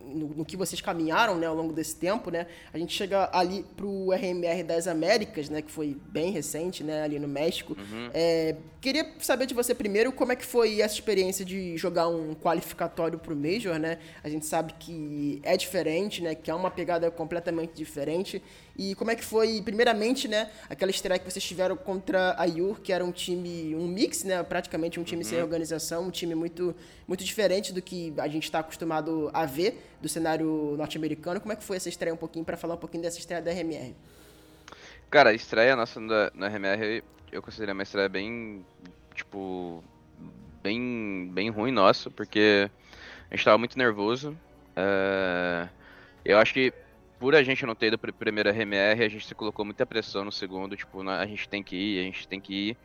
no, 0.00 0.28
no, 0.28 0.44
que 0.44 0.56
vocês 0.56 0.80
caminharam 0.80 1.36
né, 1.36 1.46
ao 1.46 1.54
longo 1.54 1.72
desse 1.72 1.96
tempo, 1.96 2.30
né? 2.30 2.46
A 2.72 2.78
gente 2.78 2.94
chega 2.94 3.28
ali 3.32 3.64
pro 3.76 4.12
RMR 4.12 4.62
das 4.62 4.86
Américas, 4.86 5.48
né? 5.48 5.62
Que 5.62 5.70
foi 5.70 5.96
bem 6.08 6.30
recente, 6.30 6.84
né? 6.84 7.02
Ali 7.02 7.18
no 7.18 7.26
México. 7.26 7.76
Uhum. 7.78 8.10
É, 8.12 8.56
queria 8.80 9.10
saber 9.18 9.46
de 9.46 9.54
você 9.54 9.74
primeiro 9.74 10.12
como 10.12 10.32
é 10.32 10.36
que 10.36 10.44
foi 10.44 10.80
essa 10.80 10.94
experiência 10.94 11.44
de 11.44 11.76
jogar 11.76 12.08
um 12.08 12.34
qualificatório 12.34 13.18
pro 13.18 13.34
Major, 13.34 13.78
né? 13.78 13.98
A 14.22 14.28
gente 14.28 14.46
sabe 14.46 14.74
que 14.78 15.40
é 15.42 15.56
diferente, 15.56 16.22
né? 16.22 16.34
Que 16.34 16.50
é 16.50 16.54
uma 16.54 16.70
pegada 16.70 17.10
completamente 17.10 17.72
diferente. 17.74 18.42
E 18.76 18.94
como 18.96 19.10
é 19.10 19.14
que 19.14 19.24
foi, 19.24 19.62
primeiramente, 19.62 20.26
né, 20.26 20.50
aquela 20.68 20.90
estreia 20.90 21.18
que 21.18 21.30
vocês 21.30 21.44
tiveram 21.44 21.76
contra 21.76 22.34
a 22.36 22.44
Yur, 22.44 22.80
que 22.80 22.92
era 22.92 23.04
um 23.04 23.12
time, 23.12 23.74
um 23.74 23.86
mix, 23.86 24.24
né, 24.24 24.42
praticamente 24.42 24.98
um 24.98 25.04
time 25.04 25.22
uhum. 25.22 25.28
sem 25.28 25.40
organização, 25.40 26.08
um 26.08 26.10
time 26.10 26.34
muito, 26.34 26.74
muito 27.06 27.24
diferente 27.24 27.72
do 27.72 27.80
que 27.80 28.12
a 28.18 28.26
gente 28.26 28.44
está 28.44 28.58
acostumado 28.58 29.30
a 29.32 29.46
ver 29.46 29.90
do 30.02 30.08
cenário 30.08 30.74
norte-americano. 30.76 31.40
Como 31.40 31.52
é 31.52 31.56
que 31.56 31.62
foi 31.62 31.76
essa 31.76 31.88
estreia 31.88 32.12
um 32.12 32.16
pouquinho, 32.16 32.44
para 32.44 32.56
falar 32.56 32.74
um 32.74 32.78
pouquinho 32.78 33.04
dessa 33.04 33.18
estreia 33.18 33.40
da 33.40 33.52
RMR? 33.52 33.94
Cara, 35.08 35.30
a 35.30 35.34
estreia 35.34 35.76
nossa 35.76 36.00
na, 36.00 36.32
na 36.34 36.48
RMR, 36.48 37.04
eu 37.30 37.40
considero 37.40 37.72
uma 37.72 37.84
estreia 37.84 38.08
bem, 38.08 38.66
tipo, 39.14 39.84
bem, 40.60 41.30
bem 41.32 41.48
ruim 41.48 41.70
nossa, 41.70 42.10
porque 42.10 42.68
a 43.30 43.34
gente 43.34 43.38
estava 43.38 43.56
muito 43.56 43.78
nervoso. 43.78 44.36
Uh, 44.76 45.68
eu 46.24 46.38
acho 46.38 46.52
que 46.52 46.72
por 47.24 47.34
a 47.34 47.42
gente 47.42 47.64
não 47.64 47.74
ter 47.74 47.86
ido 47.86 47.96
para 47.96 48.12
primeira 48.12 48.50
RMR, 48.50 49.02
a 49.02 49.08
gente 49.08 49.26
se 49.26 49.34
colocou 49.34 49.64
muita 49.64 49.86
pressão 49.86 50.26
no 50.26 50.30
segundo, 50.30 50.76
tipo, 50.76 51.00
a 51.08 51.24
gente 51.24 51.48
tem 51.48 51.62
que 51.62 51.74
ir, 51.74 52.00
a 52.00 52.02
gente 52.02 52.28
tem 52.28 52.38
que 52.38 52.52
ir. 52.52 52.76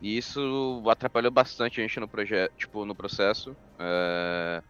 E 0.00 0.16
isso 0.16 0.82
atrapalhou 0.88 1.30
bastante 1.30 1.78
a 1.78 1.82
gente 1.82 2.00
no 2.00 2.08
projeto, 2.08 2.54
tipo, 2.56 2.86
no 2.86 2.94
processo. 2.94 3.54
É... 3.78 4.62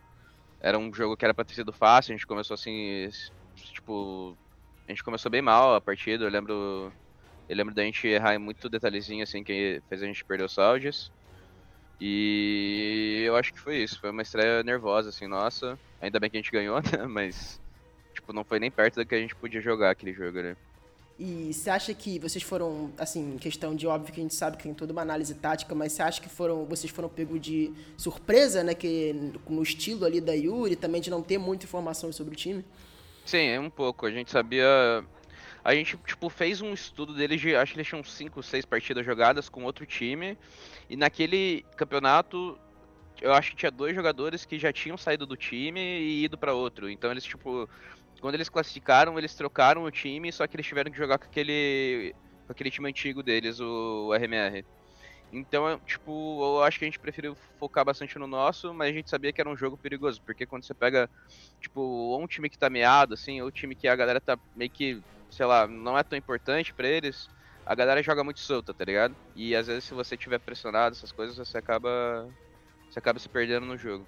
Era 0.61 0.77
um 0.77 0.93
jogo 0.93 1.17
que 1.17 1.25
era 1.25 1.33
para 1.33 1.45
ter 1.45 1.55
sido 1.55 1.73
fácil, 1.73 2.15
a 2.15 2.17
gente 2.17 2.27
começou 2.27 2.55
assim, 2.55 3.09
tipo, 3.55 4.37
a 4.89 4.91
gente 4.91 5.05
começou 5.05 5.31
bem 5.31 5.41
mal 5.41 5.77
a 5.77 5.81
partida, 5.81 6.25
eu 6.25 6.29
lembro 6.29 6.93
eu 7.49 7.57
lembro 7.57 7.77
da 7.77 7.85
gente 7.85 8.09
errar 8.09 8.37
muito 8.41 8.69
detalhezinho 8.69 9.23
assim 9.23 9.45
que 9.45 9.81
fez 9.89 10.03
a 10.03 10.07
gente 10.07 10.25
perder 10.25 10.47
os 10.47 10.53
saldes. 10.53 11.13
E 12.01 13.23
eu 13.25 13.37
acho 13.37 13.55
que 13.55 13.61
foi 13.61 13.85
isso, 13.85 14.01
foi 14.01 14.11
uma 14.11 14.23
estreia 14.23 14.65
nervosa 14.65 15.11
assim, 15.11 15.29
nossa. 15.29 15.79
Ainda 16.01 16.19
bem 16.19 16.29
que 16.29 16.37
a 16.37 16.41
gente 16.41 16.51
ganhou, 16.51 16.79
né? 16.93 17.07
Mas 17.07 17.65
tipo, 18.26 18.33
não 18.33 18.45
foi 18.45 18.59
nem 18.59 18.71
perto 18.71 18.97
do 18.97 19.06
que 19.06 19.14
a 19.14 19.18
gente 19.18 19.37
podia 19.37 19.61
jogar 19.61 19.90
aquele 19.90 20.12
jogo, 20.12 20.42
né? 20.42 20.56
E 21.18 21.50
você 21.52 21.71
acha 21.71 21.95
que 21.95 22.18
vocês 22.18 22.45
foram, 22.45 22.92
assim, 22.99 23.38
questão 23.38 23.75
de 23.75 23.87
óbvio 23.87 24.12
que 24.12 24.21
a 24.21 24.23
gente 24.23 24.35
sabe 24.35 24.59
que 24.59 24.64
tem 24.64 24.75
toda 24.75 24.92
uma 24.92 25.00
análise 25.00 25.35
tática, 25.35 25.75
mas 25.75 25.92
você 25.92 26.02
acha 26.02 26.21
que 26.21 26.28
foram, 26.28 26.66
vocês 26.66 26.92
foram 26.92 27.09
pego 27.09 27.38
de 27.38 27.73
surpresa, 27.97 28.62
né, 28.62 28.75
que 28.75 29.14
no 29.49 29.62
estilo 29.62 30.04
ali 30.04 30.21
da 30.21 30.35
Yuri, 30.35 30.76
também 30.76 31.00
de 31.00 31.09
não 31.09 31.23
ter 31.23 31.38
muita 31.38 31.64
informação 31.64 32.12
sobre 32.12 32.35
o 32.35 32.37
time? 32.37 32.62
Sim, 33.25 33.47
é 33.47 33.59
um 33.59 33.71
pouco. 33.71 34.04
A 34.04 34.11
gente 34.11 34.30
sabia, 34.30 34.66
a 35.64 35.75
gente 35.75 35.97
tipo 36.04 36.28
fez 36.28 36.61
um 36.61 36.75
estudo 36.75 37.14
deles 37.14 37.40
de, 37.40 37.56
acho 37.56 37.73
que 37.73 37.78
eles 37.78 37.88
tinham 37.88 38.04
5, 38.04 38.42
6 38.42 38.64
partidas 38.66 39.06
jogadas 39.06 39.49
com 39.49 39.64
outro 39.64 39.87
time, 39.87 40.37
e 40.90 40.97
naquele 40.97 41.64
campeonato 41.76 42.59
eu 43.21 43.33
acho 43.33 43.51
que 43.51 43.57
tinha 43.57 43.71
dois 43.71 43.95
jogadores 43.95 44.45
que 44.45 44.59
já 44.59 44.73
tinham 44.73 44.97
saído 44.97 45.27
do 45.27 45.37
time 45.37 45.81
e 45.81 46.25
ido 46.25 46.39
para 46.39 46.55
outro. 46.55 46.89
Então 46.91 47.11
eles 47.11 47.25
tipo 47.25 47.69
quando 48.21 48.35
eles 48.35 48.49
classificaram, 48.49 49.19
eles 49.19 49.35
trocaram 49.35 49.85
o 49.85 49.91
time, 49.91 50.33
só 50.33 50.47
que 50.47 50.57
eles 50.57 50.67
tiveram 50.67 50.91
que 50.91 50.97
jogar 50.99 51.19
com 51.19 51.27
aquele, 51.27 52.15
com 52.47 52.53
aquele 52.53 52.71
time 52.71 52.89
antigo 52.89 53.23
deles, 53.23 53.61
o, 53.61 54.13
RMR. 54.15 54.65
Então, 55.33 55.79
tipo, 55.81 56.41
eu 56.59 56.63
acho 56.63 56.79
que 56.79 56.85
a 56.85 56.89
gente 56.89 56.99
preferiu 57.01 57.37
focar 57.59 57.85
bastante 57.85 58.19
no 58.19 58.27
nosso, 58.27 58.73
mas 58.73 58.91
a 58.91 58.93
gente 58.93 59.11
sabia 59.11 59.33
que 59.33 59.41
era 59.41 59.51
um 59.51 59.57
jogo 59.57 59.77
perigoso, 59.77 60.23
porque 60.25 60.47
quando 60.47 60.65
você 60.65 60.75
pega, 60.75 61.11
tipo, 61.61 61.81
ou 61.81 62.23
um 62.23 62.27
time 62.27 62.49
que 62.49 62.59
tá 62.59 62.71
meado, 62.71 63.15
assim, 63.15 63.41
ou 63.41 63.49
um 63.49 63.51
time 63.51 63.75
que 63.77 63.89
a 63.89 63.97
galera 63.97 64.21
tá 64.21 64.39
meio 64.55 64.71
que, 64.71 65.03
sei 65.31 65.47
lá, 65.47 65.67
não 65.67 65.99
é 65.99 66.05
tão 66.05 66.19
importante 66.19 66.73
para 66.75 66.89
eles, 66.89 67.29
a 67.65 67.75
galera 67.75 68.03
joga 68.03 68.23
muito 68.25 68.41
solta, 68.41 68.73
tá 68.73 68.85
ligado? 68.85 69.17
E 69.35 69.55
às 69.55 69.67
vezes 69.67 69.85
se 69.85 69.95
você 69.95 70.17
tiver 70.17 70.39
pressionado, 70.39 70.95
essas 70.97 71.13
coisas, 71.13 71.37
você 71.37 71.59
acaba 71.59 72.33
você 72.97 72.99
acaba 72.99 73.19
se 73.19 73.29
perdendo 73.29 73.67
no 73.67 73.76
jogo. 73.76 74.07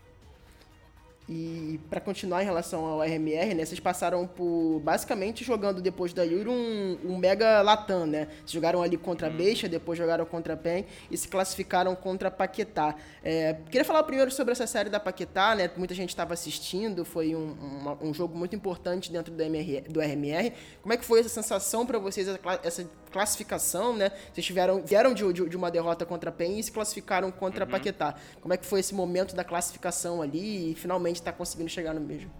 E 1.28 1.78
para 1.90 2.00
continuar 2.00 2.42
em 2.42 2.47
relação 2.47 2.87
ao 2.87 3.02
RMR, 3.02 3.54
né, 3.54 3.62
vocês 3.66 3.78
passaram 3.78 4.26
por 4.26 4.80
basicamente 4.83 5.45
jogando 5.45 5.83
depois 5.83 6.14
da 6.14 6.23
Yuri 6.23 6.49
um, 6.49 6.99
um 7.04 7.18
mega 7.18 7.61
Latam, 7.61 8.07
né? 8.07 8.28
Vocês 8.38 8.52
jogaram 8.52 8.80
ali 8.80 8.97
contra 8.97 9.26
a 9.26 9.30
hum. 9.30 9.37
Beixa, 9.37 9.68
depois 9.68 9.99
jogaram 9.99 10.25
contra 10.25 10.54
a 10.54 10.57
PEN 10.57 10.87
e 11.11 11.18
se 11.18 11.28
classificaram 11.28 11.95
contra 11.95 12.28
a 12.28 12.30
Paquetá. 12.30 12.95
É, 13.23 13.59
queria 13.66 13.85
falar 13.85 14.04
primeiro 14.04 14.30
sobre 14.30 14.52
essa 14.52 14.66
série 14.66 14.88
da 14.88 14.99
Paquetá, 14.99 15.54
né? 15.54 15.71
Muita 15.76 15.92
gente 15.92 16.09
estava 16.09 16.33
assistindo, 16.33 17.04
foi 17.04 17.35
um, 17.35 17.52
uma, 17.52 17.99
um 18.02 18.14
jogo 18.14 18.35
muito 18.35 18.57
importante 18.57 19.12
dentro 19.12 19.30
do, 19.30 19.42
MR, 19.42 19.83
do 19.83 20.00
RMR. 20.00 20.54
Como 20.80 20.95
é 20.95 20.97
que 20.97 21.04
foi 21.04 21.21
essa 21.21 21.28
sensação 21.28 21.85
para 21.85 21.99
vocês, 21.99 22.26
essa 22.62 22.88
classificação, 23.11 23.97
né? 23.97 24.11
Vocês 24.33 24.47
tiveram, 24.47 24.83
vieram 24.83 25.15
de, 25.15 25.33
de, 25.33 25.49
de, 25.49 25.57
uma 25.57 25.71
derrota 25.71 26.05
contra 26.07 26.31
a 26.31 26.33
PEN 26.33 26.59
e 26.59 26.62
se 26.62 26.73
classificaram 26.73 27.31
contra 27.31 27.65
uhum. 27.65 27.69
a 27.69 27.73
Paquetá. 27.73 28.15
Como 28.41 28.55
é 28.55 28.57
que 28.57 28.67
foi 28.67 28.81
esse 28.81 28.95
momento 28.95 29.35
da 29.35 29.45
classificação 29.45 30.23
ali 30.23 30.73
e 30.73 30.75
finalmente 30.75 31.17
está 31.17 31.33
conseguindo 31.33 31.71
chegar 31.71 31.95
no 31.95 32.00
mesmo? 32.00 32.31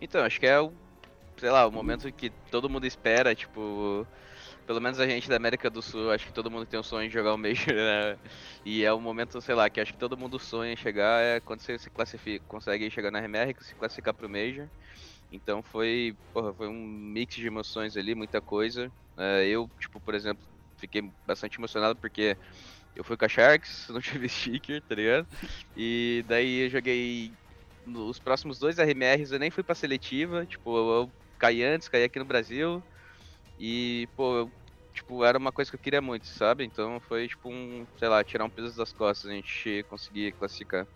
Então, 0.00 0.24
acho 0.24 0.40
que 0.40 0.46
é 0.46 0.60
o, 0.60 0.72
sei 1.36 1.50
lá, 1.50 1.66
o 1.66 1.72
momento 1.72 2.10
que 2.12 2.30
todo 2.50 2.68
mundo 2.68 2.86
espera, 2.86 3.34
tipo, 3.34 4.06
pelo 4.66 4.80
menos 4.80 4.98
a 5.00 5.06
gente 5.06 5.28
da 5.28 5.36
América 5.36 5.68
do 5.68 5.82
Sul, 5.82 6.10
acho 6.10 6.26
que 6.26 6.32
todo 6.32 6.50
mundo 6.50 6.66
tem 6.66 6.78
o 6.78 6.82
sonho 6.82 7.08
de 7.08 7.14
jogar 7.14 7.34
o 7.34 7.38
Major, 7.38 7.72
né? 7.74 8.18
E 8.64 8.84
é 8.84 8.92
o 8.92 9.00
momento, 9.00 9.40
sei 9.40 9.54
lá, 9.54 9.68
que 9.68 9.80
acho 9.80 9.92
que 9.92 9.98
todo 9.98 10.16
mundo 10.16 10.38
sonha 10.38 10.72
em 10.72 10.76
chegar, 10.76 11.22
é 11.22 11.40
quando 11.40 11.60
você 11.60 11.78
se 11.78 11.90
classifica, 11.90 12.44
consegue 12.48 12.90
chegar 12.90 13.10
na 13.10 13.20
RMR, 13.20 13.54
se 13.60 13.74
classificar 13.74 14.14
pro 14.14 14.28
Major. 14.28 14.68
Então 15.32 15.62
foi, 15.64 16.14
porra, 16.32 16.54
foi 16.54 16.68
um 16.68 16.74
mix 16.86 17.36
de 17.36 17.46
emoções 17.46 17.96
ali, 17.96 18.14
muita 18.14 18.42
coisa. 18.42 18.92
É, 19.18 19.46
eu, 19.48 19.70
tipo, 19.80 20.00
por 20.00 20.14
exemplo, 20.14 20.44
fiquei 20.78 21.02
bastante 21.26 21.58
emocionado 21.58 21.98
porque 21.98 22.38
eu 22.94 23.04
fui 23.04 23.16
com 23.16 23.24
a 23.24 23.28
Sharks, 23.28 23.86
não 23.90 24.00
tive 24.00 24.28
sticker, 24.28 24.82
tá 24.84 24.94
ligado? 24.94 25.28
E 25.76 26.24
daí 26.26 26.66
eu 26.66 26.70
joguei 26.70 27.36
nos 27.84 28.20
próximos 28.20 28.58
dois 28.58 28.78
RMRs, 28.78 29.32
eu 29.32 29.38
nem 29.40 29.50
fui 29.50 29.64
pra 29.64 29.74
seletiva, 29.74 30.46
tipo, 30.46 30.76
eu 30.76 31.14
caí 31.38 31.62
antes, 31.64 31.88
caí 31.88 32.04
aqui 32.04 32.18
no 32.18 32.26
Brasil. 32.26 32.84
E, 33.58 34.08
pô, 34.16 34.36
eu, 34.38 34.54
tipo, 34.94 35.24
era 35.24 35.38
uma 35.38 35.52
coisa 35.52 35.70
que 35.70 35.76
eu 35.76 35.80
queria 35.80 36.02
muito, 36.02 36.26
sabe? 36.26 36.64
Então 36.64 37.00
foi, 37.02 37.28
tipo, 37.28 37.50
um, 37.52 37.86
sei 37.98 38.08
lá, 38.08 38.24
tirar 38.24 38.44
um 38.44 38.50
peso 38.50 38.76
das 38.76 38.92
costas, 38.92 39.30
a 39.30 39.34
gente 39.34 39.84
conseguir 39.84 40.34
classificar. 40.34 40.86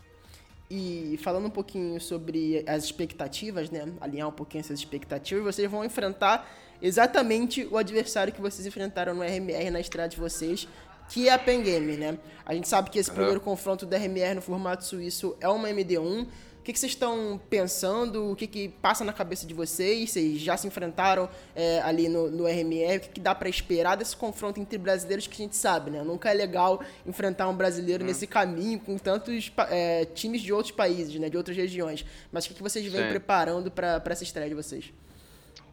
E 0.69 1.19
falando 1.23 1.47
um 1.47 1.51
pouquinho 1.51 2.01
sobre 2.01 2.65
as 2.67 2.85
expectativas, 2.85 3.71
né? 3.71 3.93
Alinhar 4.01 4.29
um 4.29 4.33
pouquinho 4.33 4.61
essas 4.61 4.79
expectativas, 4.79 5.55
vocês 5.55 5.71
vão 5.71 5.85
enfrentar 5.85 6.51
exatamente 6.83 7.67
o 7.71 7.77
adversário 7.77 8.33
que 8.33 8.41
vocês 8.41 8.67
enfrentaram 8.67 9.15
no 9.15 9.23
RMR 9.23 9.71
na 9.71 9.81
estreia 9.81 10.09
de 10.09 10.17
vocês, 10.17 10.69
que 11.09 11.29
é 11.29 11.33
a 11.33 11.39
Pen 11.39 11.63
Game, 11.63 11.97
né? 11.97 12.19
A 12.45 12.53
gente 12.53 12.69
sabe 12.69 12.91
que 12.91 12.99
esse 12.99 13.11
uhum. 13.11 13.17
primeiro 13.17 13.41
confronto 13.41 13.87
do 13.87 13.95
RMR 13.95 14.35
no 14.35 14.43
formato 14.43 14.85
suíço 14.85 15.37
é 15.41 15.49
uma 15.49 15.69
MD1 15.69 16.27
que, 16.67 16.73
que 16.73 16.81
vocês 16.81 16.93
estão 16.93 17.41
pensando? 17.49 18.33
O 18.33 18.35
que, 18.35 18.49
que 18.49 18.69
passa 18.69 19.05
na 19.05 19.13
cabeça 19.13 19.47
de 19.47 19.55
vocês? 19.55 20.11
Vocês 20.11 20.41
já 20.41 20.57
se 20.57 20.67
enfrentaram 20.67 21.31
é, 21.55 21.81
ali 21.83 22.09
no, 22.09 22.29
no 22.29 22.45
RMR? 22.45 22.97
O 22.97 23.01
que, 23.01 23.09
que 23.11 23.21
dá 23.21 23.37
para 23.37 23.49
esperar 23.49 23.97
desse 23.97 24.17
confronto 24.17 24.59
entre 24.59 24.77
brasileiros 24.77 25.29
que 25.29 25.41
a 25.41 25.45
gente 25.45 25.55
sabe, 25.55 25.93
né? 25.93 26.03
Nunca 26.03 26.29
é 26.29 26.35
legal 26.35 26.83
enfrentar 27.07 27.49
um 27.49 27.57
brasileiro 27.57 28.03
hum. 28.03 28.09
nesse 28.09 28.27
caminho 28.27 28.81
com 28.81 28.99
tantos 28.99 29.53
é, 29.71 30.07
times 30.07 30.43
de 30.43 30.53
outros 30.53 30.73
países, 30.73 31.15
né? 31.21 31.31
De 31.31 31.37
outras 31.37 31.57
regiões. 31.57 32.05
Mas 32.33 32.47
o 32.47 32.49
que, 32.49 32.55
que 32.55 32.63
vocês 32.63 32.85
vêm 32.85 33.09
preparando 33.11 33.71
para 33.71 34.03
essa 34.07 34.25
estreia 34.25 34.49
de 34.49 34.55
vocês? 34.57 34.93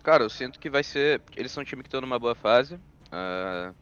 Cara, 0.03 0.23
eu 0.23 0.29
sinto 0.29 0.59
que 0.59 0.69
vai 0.69 0.83
ser. 0.83 1.23
Eles 1.35 1.51
são 1.51 1.63
um 1.63 1.65
time 1.65 1.81
que 1.81 1.87
estão 1.87 2.01
numa 2.01 2.19
boa 2.19 2.35
fase. 2.35 2.75
Uh, 2.75 3.73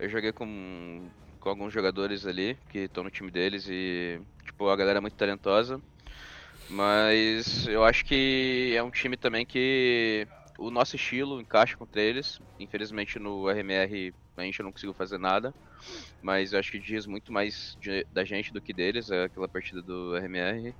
eu 0.00 0.08
joguei 0.08 0.32
com, 0.32 1.06
com 1.38 1.48
alguns 1.48 1.72
jogadores 1.72 2.26
ali 2.26 2.58
que 2.70 2.80
estão 2.80 3.04
no 3.04 3.10
time 3.10 3.30
deles 3.30 3.68
e, 3.68 4.20
tipo, 4.44 4.68
a 4.68 4.74
galera 4.74 4.98
é 4.98 5.00
muito 5.00 5.14
talentosa. 5.14 5.80
Mas 6.68 7.66
eu 7.66 7.84
acho 7.84 8.04
que 8.04 8.74
é 8.76 8.82
um 8.82 8.90
time 8.90 9.16
também 9.16 9.46
que 9.46 10.26
o 10.58 10.70
nosso 10.70 10.96
estilo 10.96 11.40
encaixa 11.40 11.76
contra 11.76 12.00
eles. 12.00 12.38
Infelizmente 12.58 13.18
no 13.18 13.48
RMR 13.48 14.12
a 14.36 14.42
gente 14.42 14.62
não 14.62 14.72
conseguiu 14.72 14.94
fazer 14.94 15.18
nada. 15.18 15.54
Mas 16.22 16.52
eu 16.52 16.58
acho 16.58 16.70
que 16.70 16.78
diz 16.78 17.06
muito 17.06 17.32
mais 17.32 17.76
de, 17.80 18.06
da 18.12 18.24
gente 18.24 18.52
do 18.52 18.60
que 18.60 18.72
deles, 18.72 19.10
é 19.10 19.24
aquela 19.24 19.48
partida 19.48 19.82
do 19.82 20.16
RMR. 20.16 20.74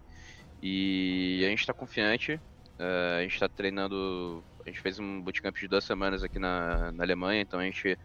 E 0.63 1.43
a 1.45 1.49
gente 1.49 1.61
está 1.61 1.73
confiante. 1.73 2.35
Uh, 2.79 3.19
a 3.19 3.23
gente 3.23 3.35
está 3.35 3.49
treinando. 3.49 4.45
A 4.65 4.69
gente 4.69 4.81
fez 4.81 4.99
um 4.99 5.23
bootcamp 5.23 5.57
de 5.57 5.69
duas 5.69 5.85
semanas 5.85 6.23
aqui 6.23 6.39
na, 6.39 6.91
na 6.93 7.05
Alemanha, 7.05 7.41
então 7.41 7.61
a 7.61 7.65
gente 7.65 7.97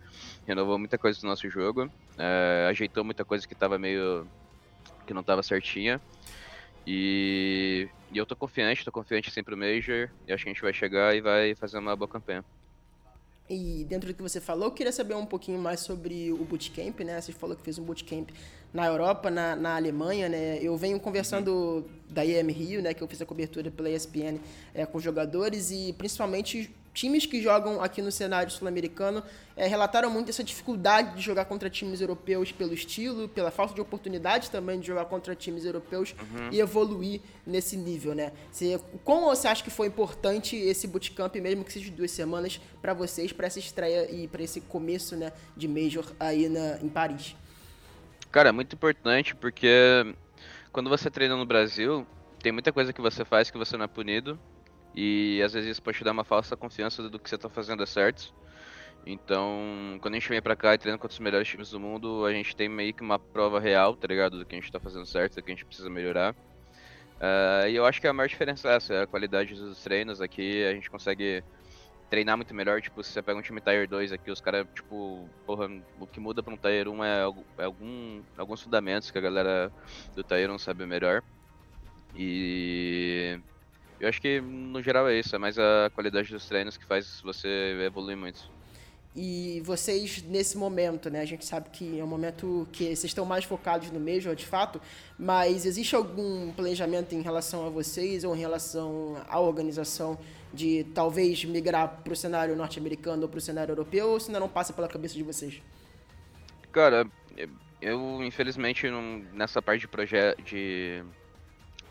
renovou 0.46 0.78
muita 0.78 0.98
coisa 0.98 1.20
do 1.20 1.28
nosso 1.28 1.50
jogo. 1.50 1.86
Uh, 1.86 2.70
ajeitou 2.70 3.04
muita 3.04 3.26
coisa 3.26 3.48
que 3.48 3.54
estava 3.54 3.78
meio. 3.78 4.28
que 5.06 5.14
não 5.14 5.22
estava 5.22 5.44
certinha. 5.44 6.00
E, 6.86 7.88
e 8.12 8.18
eu 8.18 8.26
tô 8.26 8.36
confiante, 8.36 8.84
tô 8.84 8.92
confiante 8.92 9.32
sempre 9.32 9.56
no 9.56 9.62
Major, 9.62 10.10
e 10.28 10.34
acho 10.34 10.44
que 10.44 10.50
a 10.50 10.54
gente 10.54 10.62
vai 10.62 10.74
chegar 10.74 11.16
e 11.16 11.22
vai 11.22 11.56
fazer 11.56 11.78
uma 11.78 11.96
boa 11.96 12.08
campanha. 12.08 12.44
E 13.50 13.84
dentro 13.84 14.08
do 14.08 14.14
que 14.14 14.22
você 14.22 14.40
falou, 14.40 14.70
eu 14.70 14.72
queria 14.72 14.94
saber 14.94 15.14
um 15.14 15.26
pouquinho 15.26 15.60
mais 15.60 15.82
sobre 15.82 16.32
o 16.32 16.38
bootcamp, 16.38 17.02
né? 17.02 17.20
Você 17.20 17.34
falou 17.34 17.54
que 17.54 17.62
fez 17.62 17.78
um 17.78 17.84
bootcamp 17.84 18.30
na 18.74 18.86
Europa, 18.86 19.30
na, 19.30 19.58
na 19.58 19.76
Alemanha, 19.76 20.30
né? 20.30 20.58
Eu 20.62 20.78
venho 20.78 20.98
conversando 21.02 21.86
da 22.10 22.24
IEM 22.24 22.50
Rio, 22.50 22.82
né? 22.82 22.94
Que 22.94 23.04
eu 23.04 23.08
fiz 23.10 23.22
a 23.22 23.26
cobertura 23.26 23.70
pela 23.70 23.90
ESPN 23.90 24.40
é, 24.74 24.86
com 24.86 25.02
jogadores 25.02 25.70
e 25.70 25.92
principalmente 25.98 26.74
times 26.94 27.26
que 27.26 27.42
jogam 27.42 27.82
aqui 27.82 28.02
no 28.02 28.12
cenário 28.12 28.52
sul-americano 28.52 29.24
é, 29.56 29.68
relataram 29.68 30.10
muito 30.10 30.30
essa 30.30 30.44
dificuldade 30.44 31.16
de 31.16 31.22
jogar 31.22 31.46
contra 31.46 31.70
times 31.70 32.02
europeus 32.02 32.52
pelo 32.52 32.74
estilo, 32.74 33.28
pela 33.30 33.52
falta 33.52 33.74
de 33.74 33.82
oportunidade 33.82 34.50
também 34.50 34.80
de 34.80 34.88
jogar 34.88 35.06
contra 35.06 35.36
times 35.36 35.66
europeus 35.66 36.16
uhum. 36.20 36.50
e 36.52 36.60
evoluir 36.60 37.22
nesse 37.46 37.78
nível, 37.78 38.14
né? 38.16 38.32
Você, 38.52 38.80
como 39.04 39.28
você 39.28 39.48
acha 39.48 39.64
que 39.64 39.70
foi 39.70 39.88
importante 39.88 40.56
esse 40.56 40.88
bootcamp, 40.88 41.36
mesmo 41.36 41.64
que 41.64 41.72
seja 41.72 41.92
duas 41.92 42.12
semanas, 42.12 42.60
para 42.82 42.94
vocês, 42.94 43.32
para 43.32 43.48
essa 43.48 43.60
estreia 43.60 44.10
e 44.12 44.28
para 44.28 44.44
esse 44.44 44.62
começo 44.62 45.16
né, 45.16 45.32
de 45.56 45.68
Major 45.68 46.06
aí 46.20 46.50
na, 46.50 46.78
em 46.82 46.90
Paris? 46.90 47.36
Cara, 48.32 48.50
é 48.50 48.52
muito 48.52 48.76
importante 48.76 49.36
porque 49.36 50.16
quando 50.72 50.90
você 50.90 51.10
treina 51.10 51.36
no 51.36 51.46
Brasil, 51.46 52.06
tem 52.42 52.52
muita 52.52 52.72
coisa 52.72 52.94
que 52.94 53.02
você 53.02 53.26
faz 53.26 53.52
que 53.52 53.58
você 53.58 53.76
não 53.78 53.86
é 53.86 53.88
punido 53.88 54.40
e 54.96 55.42
às 55.44 55.54
vezes 55.54 55.72
isso 55.72 55.82
pode 55.82 55.98
te 55.98 56.04
dar 56.04 56.12
uma 56.12 56.24
falsa 56.24 56.56
confiança 56.58 57.08
do 57.10 57.20
que 57.20 57.30
você 57.30 57.38
tá 57.38 57.50
fazendo 57.50 57.84
é 57.84 57.86
certo. 57.86 58.34
Então, 59.06 59.98
quando 60.02 60.14
a 60.14 60.20
gente 60.20 60.30
vem 60.30 60.42
pra 60.42 60.56
cá 60.56 60.74
e 60.76 60.78
treina 60.78 60.98
contra 60.98 61.14
os 61.14 61.20
melhores 61.20 61.48
times 61.48 61.72
do 61.72 61.80
mundo, 61.80 62.26
a 62.26 62.32
gente 62.32 62.56
tem 62.56 62.70
meio 62.70 62.94
que 62.94 63.02
uma 63.02 63.18
prova 63.18 63.60
real, 63.60 63.96
tá 63.96 64.08
ligado? 64.08 64.38
Do 64.38 64.46
que 64.46 64.56
a 64.56 64.60
gente 64.60 64.72
tá 64.72 64.80
fazendo 64.80 65.06
certo, 65.06 65.36
do 65.36 65.44
que 65.44 65.52
a 65.52 65.56
gente 65.56 65.66
precisa 65.66 65.90
melhorar. 65.90 66.34
Uh, 66.34 67.68
e 67.70 67.76
eu 67.76 67.86
acho 67.86 68.02
que 68.02 68.08
a 68.08 68.14
maior 68.14 68.28
diferença 68.28 68.70
é 68.70 68.76
essa, 68.76 68.94
é 68.94 69.02
a 69.04 69.08
qualidade 69.08 69.56
dos 69.56 69.84
treinos 69.84 70.22
aqui, 70.22 70.64
a 70.66 70.74
gente 70.74 70.90
consegue 70.90 71.44
treinar 72.10 72.36
muito 72.36 72.54
melhor, 72.54 72.82
tipo, 72.82 73.02
se 73.04 73.12
você 73.12 73.22
pega 73.22 73.40
um 73.40 73.42
time 73.42 73.62
Tier 73.62 73.88
2 73.88 74.12
aqui, 74.12 74.30
os 74.30 74.42
caras, 74.42 74.68
tipo, 74.76 75.30
porra, 75.46 75.70
o 76.00 76.06
que 76.06 76.20
muda 76.20 76.44
pra 76.44 76.54
um 76.54 76.58
Tier 76.58 76.88
1 76.88 77.04
é, 77.04 77.20
é 77.60 77.64
algum, 77.64 78.22
alguns 78.38 78.62
fundamentos 78.62 79.10
que 79.10 79.18
a 79.18 79.22
galera 79.22 79.72
do 80.14 80.24
Tier 80.24 80.52
1 80.52 80.58
sabe 80.58 80.86
melhor. 80.86 81.24
E 82.16 83.40
eu 84.02 84.10
acho 84.10 84.20
que 84.20 84.42
no 84.42 84.82
geral 84.82 85.08
é 85.08 85.20
isso, 85.20 85.36
é 85.36 85.38
mais 85.38 85.60
a 85.60 85.92
qualidade 85.94 86.32
dos 86.32 86.48
treinos 86.48 86.76
que 86.76 86.86
faz 86.86 87.22
você 87.22 87.48
evoluir 87.86 88.18
muito. 88.18 88.50
E 89.16 89.62
vocês, 89.64 90.24
nesse 90.24 90.58
momento, 90.58 91.10
né? 91.10 91.20
A 91.22 91.26
gente 91.26 91.46
sabe 91.46 91.70
que 91.70 92.00
é 92.00 92.04
um 92.04 92.08
momento 92.08 92.68
que 92.72 92.86
vocês 92.86 93.04
estão 93.04 93.26
mais 93.26 93.44
focados 93.44 93.92
no 93.92 94.00
Major, 94.00 94.34
de 94.34 94.46
fato, 94.46 94.82
mas 95.20 95.66
existe 95.66 95.96
algum 95.96 96.52
planejamento 96.54 97.14
em 97.14 97.22
relação 97.22 97.68
a 97.68 97.70
vocês 97.70 98.24
ou 98.24 98.36
em 98.36 98.40
relação 98.40 99.22
à 99.30 99.40
organização 99.40 100.18
de 100.52 100.86
talvez 100.96 101.46
migrar 101.46 102.02
para 102.04 102.14
o 102.14 102.16
cenário 102.16 102.56
norte-americano 102.56 103.24
ou 103.24 103.30
para 103.30 103.38
o 103.38 103.42
cenário 103.42 103.74
europeu, 103.74 104.12
ou 104.12 104.20
se 104.20 104.30
ainda 104.30 104.40
não 104.40 104.50
passa 104.50 104.74
pela 104.74 104.88
cabeça 104.88 105.14
de 105.14 105.24
vocês? 105.24 105.62
Cara, 106.72 107.06
eu 107.82 108.24
infelizmente 108.24 108.90
não, 108.90 109.24
nessa 109.34 109.62
parte 109.62 109.82
de, 109.82 109.88
proje 109.88 110.16
de 110.44 111.04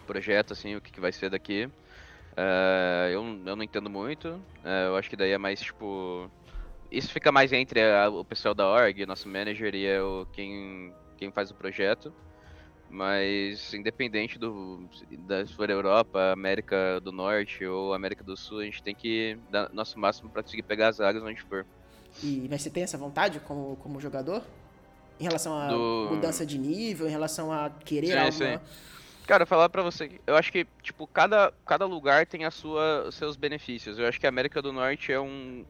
projeto, 0.07 0.55
assim, 0.55 0.75
o 0.75 0.81
que, 0.81 0.90
que 0.90 1.00
vai 1.00 1.12
ser 1.12 1.31
daqui, 1.31 1.69
Uh, 2.40 3.11
eu, 3.11 3.23
eu 3.44 3.56
não 3.56 3.62
entendo 3.62 3.90
muito. 3.90 4.28
Uh, 4.28 4.87
eu 4.88 4.97
acho 4.97 5.11
que 5.11 5.16
daí 5.16 5.32
é 5.32 5.38
mais 5.38 5.61
tipo. 5.61 6.30
Isso 6.90 7.12
fica 7.12 7.30
mais 7.30 7.52
entre 7.52 7.82
a, 7.82 8.09
o 8.09 8.25
pessoal 8.25 8.54
da 8.54 8.66
org, 8.66 9.04
nosso 9.04 9.28
manager 9.28 9.75
e 9.75 9.85
eu, 9.85 10.26
quem, 10.32 10.92
quem 11.18 11.30
faz 11.30 11.50
o 11.50 11.54
projeto. 11.54 12.12
Mas 12.88 13.73
independente 13.75 14.38
do 14.38 14.88
da 15.18 15.47
se 15.47 15.52
for 15.52 15.70
Europa, 15.70 16.32
América 16.32 16.99
do 17.00 17.12
Norte 17.12 17.64
ou 17.64 17.92
América 17.94 18.25
do 18.25 18.37
Sul, 18.37 18.61
a 18.61 18.64
gente 18.64 18.82
tem 18.82 18.94
que 18.94 19.38
dar 19.50 19.70
nosso 19.73 19.99
máximo 19.99 20.30
para 20.30 20.42
conseguir 20.42 20.62
pegar 20.62 20.88
as 20.88 21.00
áreas 21.00 21.23
onde 21.23 21.40
for. 21.42 21.64
E 22.23 22.49
mas 22.50 22.62
você 22.62 22.70
tem 22.70 22.82
essa 22.82 22.99
vontade 22.99 23.38
como, 23.40 23.76
como 23.76 24.00
jogador? 24.00 24.42
Em 25.20 25.25
relação 25.25 25.56
a 25.56 25.68
do... 25.68 26.09
mudança 26.11 26.44
de 26.44 26.59
nível, 26.59 27.06
em 27.06 27.11
relação 27.11 27.52
a 27.52 27.70
querer 27.70 28.06
sim, 28.09 28.18
algo. 28.18 28.32
Sim. 28.32 28.59
Cara, 29.30 29.46
falar 29.46 29.68
pra 29.68 29.80
você, 29.80 30.20
eu 30.26 30.34
acho 30.34 30.50
que, 30.50 30.66
tipo, 30.82 31.06
cada, 31.06 31.52
cada 31.64 31.87
lugar 31.87 32.26
tem 32.26 32.44
a 32.44 32.50
sua, 32.50 33.08
seus 33.12 33.37
benefícios. 33.37 33.96
Eu 33.96 34.08
acho 34.08 34.18
que 34.18 34.26
a 34.26 34.28
América 34.28 34.60
do 34.60 34.72
Norte 34.72 35.12
é 35.12 35.20
um, 35.20 35.64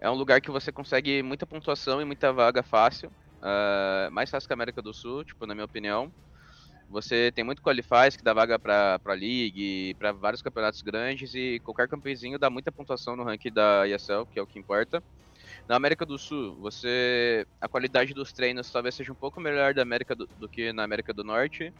é 0.00 0.08
um 0.08 0.14
lugar 0.14 0.40
que 0.40 0.50
você 0.50 0.72
consegue 0.72 1.22
muita 1.22 1.46
pontuação 1.46 2.00
e 2.00 2.06
muita 2.06 2.32
vaga 2.32 2.62
fácil. 2.62 3.10
Uh, 3.42 4.10
mais 4.10 4.30
fácil 4.30 4.46
que 4.46 4.52
a 4.54 4.56
América 4.56 4.80
do 4.80 4.94
Sul, 4.94 5.26
tipo, 5.26 5.44
na 5.46 5.54
minha 5.54 5.66
opinião. 5.66 6.10
Você 6.88 7.30
tem 7.34 7.44
muito 7.44 7.60
qualifies 7.60 8.16
que 8.16 8.24
dá 8.24 8.32
vaga 8.32 8.58
pra, 8.58 8.98
pra 9.00 9.14
League, 9.14 9.94
para 9.98 10.12
vários 10.12 10.40
campeonatos 10.40 10.80
grandes 10.80 11.34
e 11.34 11.60
qualquer 11.62 11.88
campeãozinho 11.88 12.38
dá 12.38 12.48
muita 12.48 12.72
pontuação 12.72 13.14
no 13.14 13.24
ranking 13.24 13.52
da 13.52 13.86
ESL, 13.86 14.26
que 14.26 14.38
é 14.38 14.42
o 14.42 14.46
que 14.46 14.58
importa. 14.58 15.04
Na 15.68 15.76
América 15.76 16.06
do 16.06 16.18
Sul, 16.18 16.56
você 16.60 17.46
a 17.60 17.68
qualidade 17.68 18.14
dos 18.14 18.32
treinos 18.32 18.70
talvez 18.70 18.94
seja 18.94 19.12
um 19.12 19.16
pouco 19.16 19.40
melhor 19.40 19.74
da 19.74 19.82
América 19.82 20.16
do, 20.16 20.26
do 20.36 20.48
que 20.48 20.72
na 20.72 20.84
América 20.84 21.12
do 21.14 21.24
Norte. 21.24 21.72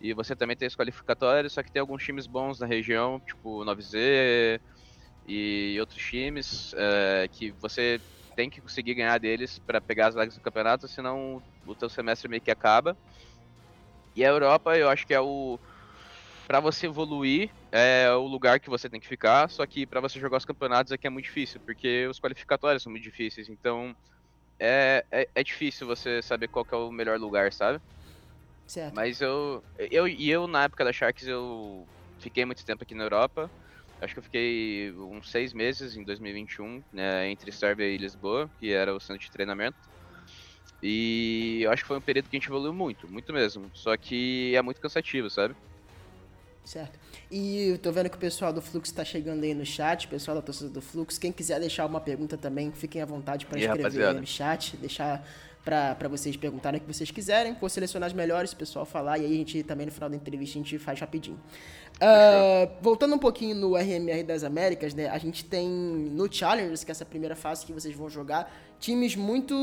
E 0.00 0.14
você 0.14 0.36
também 0.36 0.56
tem 0.56 0.68
os 0.68 0.76
qualificatórios, 0.76 1.54
só 1.54 1.62
que 1.62 1.72
tem 1.72 1.80
alguns 1.80 2.04
times 2.04 2.26
bons 2.26 2.58
na 2.60 2.66
região, 2.66 3.20
tipo 3.20 3.64
9Z 3.64 4.60
e 5.26 5.76
outros 5.80 6.02
times, 6.02 6.72
é, 6.74 7.28
que 7.30 7.52
você 7.52 8.00
tem 8.36 8.48
que 8.50 8.60
conseguir 8.62 8.94
ganhar 8.94 9.18
deles 9.18 9.58
para 9.66 9.80
pegar 9.80 10.08
as 10.08 10.14
vagas 10.14 10.34
do 10.34 10.40
campeonato, 10.40 10.88
senão 10.88 11.42
o 11.64 11.74
teu 11.76 11.88
semestre 11.90 12.28
meio 12.28 12.42
que 12.42 12.50
acaba. 12.50 12.96
E 14.14 14.24
a 14.24 14.28
Europa, 14.28 14.76
eu 14.76 14.88
acho 14.88 15.06
que 15.06 15.14
é 15.14 15.20
o 15.20 15.58
para 16.46 16.60
você 16.60 16.86
evoluir 16.86 17.50
é 17.72 18.10
o 18.12 18.26
lugar 18.26 18.60
que 18.60 18.70
você 18.70 18.88
tem 18.90 19.00
que 19.00 19.08
ficar, 19.08 19.50
só 19.50 19.66
que 19.66 19.86
para 19.86 20.00
você 20.00 20.18
jogar 20.20 20.38
os 20.38 20.44
campeonatos 20.46 20.92
aqui 20.92 21.06
é 21.06 21.10
muito 21.10 21.26
difícil, 21.26 21.60
porque 21.66 22.06
os 22.08 22.18
qualificatórios 22.20 22.82
são 22.82 22.90
muito 22.92 23.04
difíceis, 23.04 23.48
então 23.50 23.94
é, 24.60 25.04
é, 25.12 25.28
é 25.34 25.44
difícil 25.44 25.86
você 25.86 26.22
saber 26.22 26.48
qual 26.48 26.66
é 26.72 26.76
o 26.76 26.92
melhor 26.92 27.18
lugar, 27.20 27.52
sabe? 27.52 27.80
Certo. 28.68 28.96
Mas 28.96 29.20
eu, 29.20 29.62
eu. 29.90 30.08
E 30.08 30.30
eu, 30.30 30.46
na 30.46 30.64
época 30.64 30.84
da 30.84 30.92
Sharks, 30.92 31.26
eu 31.26 31.88
fiquei 32.20 32.44
muito 32.44 32.64
tempo 32.64 32.84
aqui 32.84 32.94
na 32.94 33.04
Europa. 33.04 33.52
Acho 34.00 34.14
que 34.14 34.20
eu 34.20 34.24
fiquei 34.24 34.92
uns 34.94 35.30
seis 35.30 35.52
meses 35.52 35.96
em 35.96 36.04
2021, 36.04 36.82
né, 36.92 37.28
entre 37.30 37.50
Sérvia 37.52 37.86
e 37.86 37.98
Lisboa, 37.98 38.50
que 38.58 38.70
era 38.72 38.94
o 38.94 39.00
centro 39.00 39.22
de 39.24 39.30
treinamento. 39.30 39.78
E 40.82 41.60
eu 41.62 41.70
acho 41.72 41.82
que 41.82 41.88
foi 41.88 41.98
um 41.98 42.02
período 42.02 42.28
que 42.28 42.36
a 42.36 42.38
gente 42.38 42.48
evoluiu 42.48 42.72
muito, 42.74 43.08
muito 43.08 43.32
mesmo. 43.32 43.70
Só 43.74 43.96
que 43.96 44.52
é 44.56 44.62
muito 44.62 44.80
cansativo, 44.80 45.28
sabe? 45.30 45.54
Certo. 46.68 47.00
E 47.30 47.70
eu 47.70 47.78
tô 47.78 47.90
vendo 47.90 48.10
que 48.10 48.16
o 48.16 48.20
pessoal 48.20 48.52
do 48.52 48.60
Flux 48.60 48.92
tá 48.92 49.02
chegando 49.02 49.42
aí 49.42 49.54
no 49.54 49.64
chat, 49.64 50.04
o 50.04 50.08
pessoal 50.10 50.34
da 50.34 50.42
torcida 50.42 50.68
do 50.68 50.82
Flux. 50.82 51.16
Quem 51.16 51.32
quiser 51.32 51.58
deixar 51.58 51.86
uma 51.86 51.98
pergunta 51.98 52.36
também, 52.36 52.70
fiquem 52.72 53.00
à 53.00 53.06
vontade 53.06 53.46
para 53.46 53.58
escrever 53.58 54.04
aí 54.04 54.14
no 54.14 54.26
chat, 54.26 54.76
deixar 54.76 55.26
para 55.64 56.08
vocês 56.10 56.36
perguntarem 56.36 56.78
o 56.78 56.82
que 56.82 56.86
vocês 56.86 57.10
quiserem. 57.10 57.56
Vou 57.58 57.70
selecionar 57.70 58.08
as 58.08 58.12
melhores, 58.12 58.52
o 58.52 58.56
pessoal 58.56 58.84
falar, 58.84 59.16
e 59.16 59.24
aí 59.24 59.32
a 59.32 59.36
gente 59.38 59.62
também 59.62 59.86
no 59.86 59.92
final 59.92 60.10
da 60.10 60.16
entrevista 60.16 60.58
a 60.58 60.62
gente 60.62 60.78
faz 60.78 61.00
rapidinho. 61.00 61.40
Uh, 61.96 62.70
voltando 62.82 63.14
um 63.14 63.18
pouquinho 63.18 63.54
no 63.54 63.74
RMR 63.74 64.22
das 64.22 64.44
Américas, 64.44 64.92
né? 64.92 65.08
A 65.08 65.16
gente 65.16 65.46
tem 65.46 65.66
no 65.66 66.30
Challengers, 66.30 66.84
que 66.84 66.90
é 66.90 66.92
essa 66.92 67.04
primeira 67.06 67.34
fase 67.34 67.64
que 67.64 67.72
vocês 67.72 67.96
vão 67.96 68.10
jogar, 68.10 68.54
times 68.78 69.16
muito, 69.16 69.54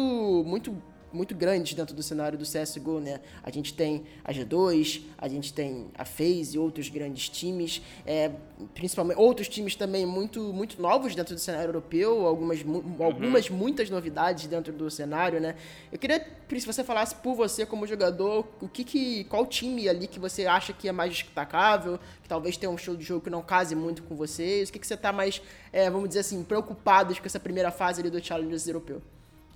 muito 0.43 0.75
muito 1.15 1.33
grandes 1.33 1.73
dentro 1.73 1.95
do 1.95 2.03
cenário 2.03 2.37
do 2.37 2.43
CSGO, 2.43 2.99
né? 2.99 3.21
A 3.41 3.49
gente 3.49 3.73
tem 3.73 4.03
a 4.23 4.33
G2, 4.33 5.01
a 5.17 5.27
gente 5.27 5.53
tem 5.53 5.87
a 5.97 6.05
FaZe 6.05 6.55
e 6.55 6.59
outros 6.59 6.89
grandes 6.89 7.29
times, 7.29 7.81
é, 8.05 8.31
principalmente 8.73 9.17
outros 9.17 9.47
times 9.47 9.75
também 9.75 10.05
muito, 10.05 10.53
muito 10.53 10.81
novos 10.81 11.15
dentro 11.15 11.33
do 11.33 11.39
cenário 11.39 11.69
europeu, 11.69 12.27
algumas, 12.27 12.61
mu 12.61 12.79
uhum. 12.79 12.95
algumas 12.99 13.49
muitas 13.49 13.89
novidades 13.89 14.45
dentro 14.47 14.73
do 14.73 14.91
cenário, 14.91 15.39
né? 15.39 15.55
Eu 15.91 15.97
queria 15.97 16.19
que 16.19 16.65
você 16.65 16.83
falasse 16.83 17.15
por 17.15 17.35
você 17.35 17.65
como 17.65 17.87
jogador, 17.87 18.47
o 18.61 18.67
que, 18.67 18.83
que 18.83 19.23
qual 19.25 19.45
time 19.45 19.87
ali 19.89 20.07
que 20.07 20.19
você 20.19 20.45
acha 20.45 20.73
que 20.73 20.87
é 20.87 20.91
mais 20.91 21.11
destacável, 21.13 21.99
que 22.21 22.29
talvez 22.29 22.57
tenha 22.57 22.69
um 22.69 22.77
show 22.77 22.95
de 22.95 23.03
jogo 23.03 23.21
que 23.21 23.29
não 23.29 23.41
case 23.41 23.75
muito 23.75 24.03
com 24.03 24.15
vocês, 24.15 24.69
o 24.69 24.73
que, 24.73 24.79
que 24.79 24.87
você 24.87 24.93
está 24.93 25.11
mais, 25.11 25.41
é, 25.71 25.89
vamos 25.89 26.09
dizer 26.09 26.21
assim, 26.21 26.43
preocupado 26.43 27.15
com 27.15 27.25
essa 27.25 27.39
primeira 27.39 27.71
fase 27.71 28.01
ali 28.01 28.09
do 28.09 28.23
Challengers 28.23 28.67
europeu? 28.67 29.01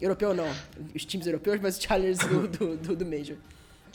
Europeu 0.01 0.33
não, 0.33 0.49
os 0.95 1.03
times 1.05 1.27
europeus, 1.27 1.59
mas 1.59 1.77
os 1.77 1.83
challengers 1.83 2.19
do, 2.19 2.47
do, 2.47 2.77
do, 2.77 2.95
do 2.95 3.05
Major. 3.05 3.38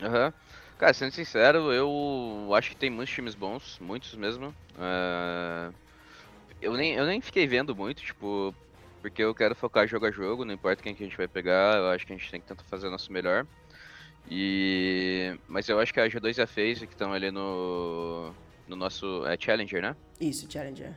Aham. 0.02 0.26
Uhum. 0.26 0.32
Cara, 0.78 0.92
sendo 0.92 1.12
sincero, 1.12 1.72
eu 1.72 2.50
acho 2.52 2.70
que 2.70 2.76
tem 2.76 2.90
muitos 2.90 3.14
times 3.14 3.34
bons, 3.34 3.78
muitos 3.80 4.14
mesmo. 4.16 4.48
Uh, 4.76 5.72
eu, 6.60 6.74
nem, 6.74 6.94
eu 6.94 7.06
nem 7.06 7.20
fiquei 7.20 7.46
vendo 7.46 7.76
muito, 7.76 8.02
tipo, 8.02 8.52
porque 9.00 9.22
eu 9.22 9.32
quero 9.34 9.54
focar 9.54 9.86
jogo 9.86 10.06
a 10.06 10.10
jogo, 10.10 10.44
não 10.44 10.52
importa 10.52 10.82
quem 10.82 10.94
que 10.94 11.02
a 11.02 11.06
gente 11.06 11.16
vai 11.16 11.28
pegar, 11.28 11.78
eu 11.78 11.90
acho 11.90 12.04
que 12.04 12.12
a 12.12 12.16
gente 12.16 12.28
tem 12.30 12.40
que 12.40 12.48
tentar 12.48 12.64
fazer 12.64 12.88
o 12.88 12.90
nosso 12.90 13.12
melhor. 13.12 13.46
E 14.28 15.38
mas 15.46 15.68
eu 15.68 15.78
acho 15.78 15.94
que 15.94 16.00
a 16.00 16.08
G2 16.08 16.38
e 16.38 16.42
a 16.42 16.46
FaZe 16.46 16.86
que 16.86 16.94
estão 16.94 17.12
ali 17.12 17.30
no 17.30 18.32
no 18.66 18.74
nosso 18.74 19.24
é 19.26 19.36
Challenger, 19.38 19.80
né? 19.80 19.94
Isso, 20.20 20.50
Challenger 20.50 20.94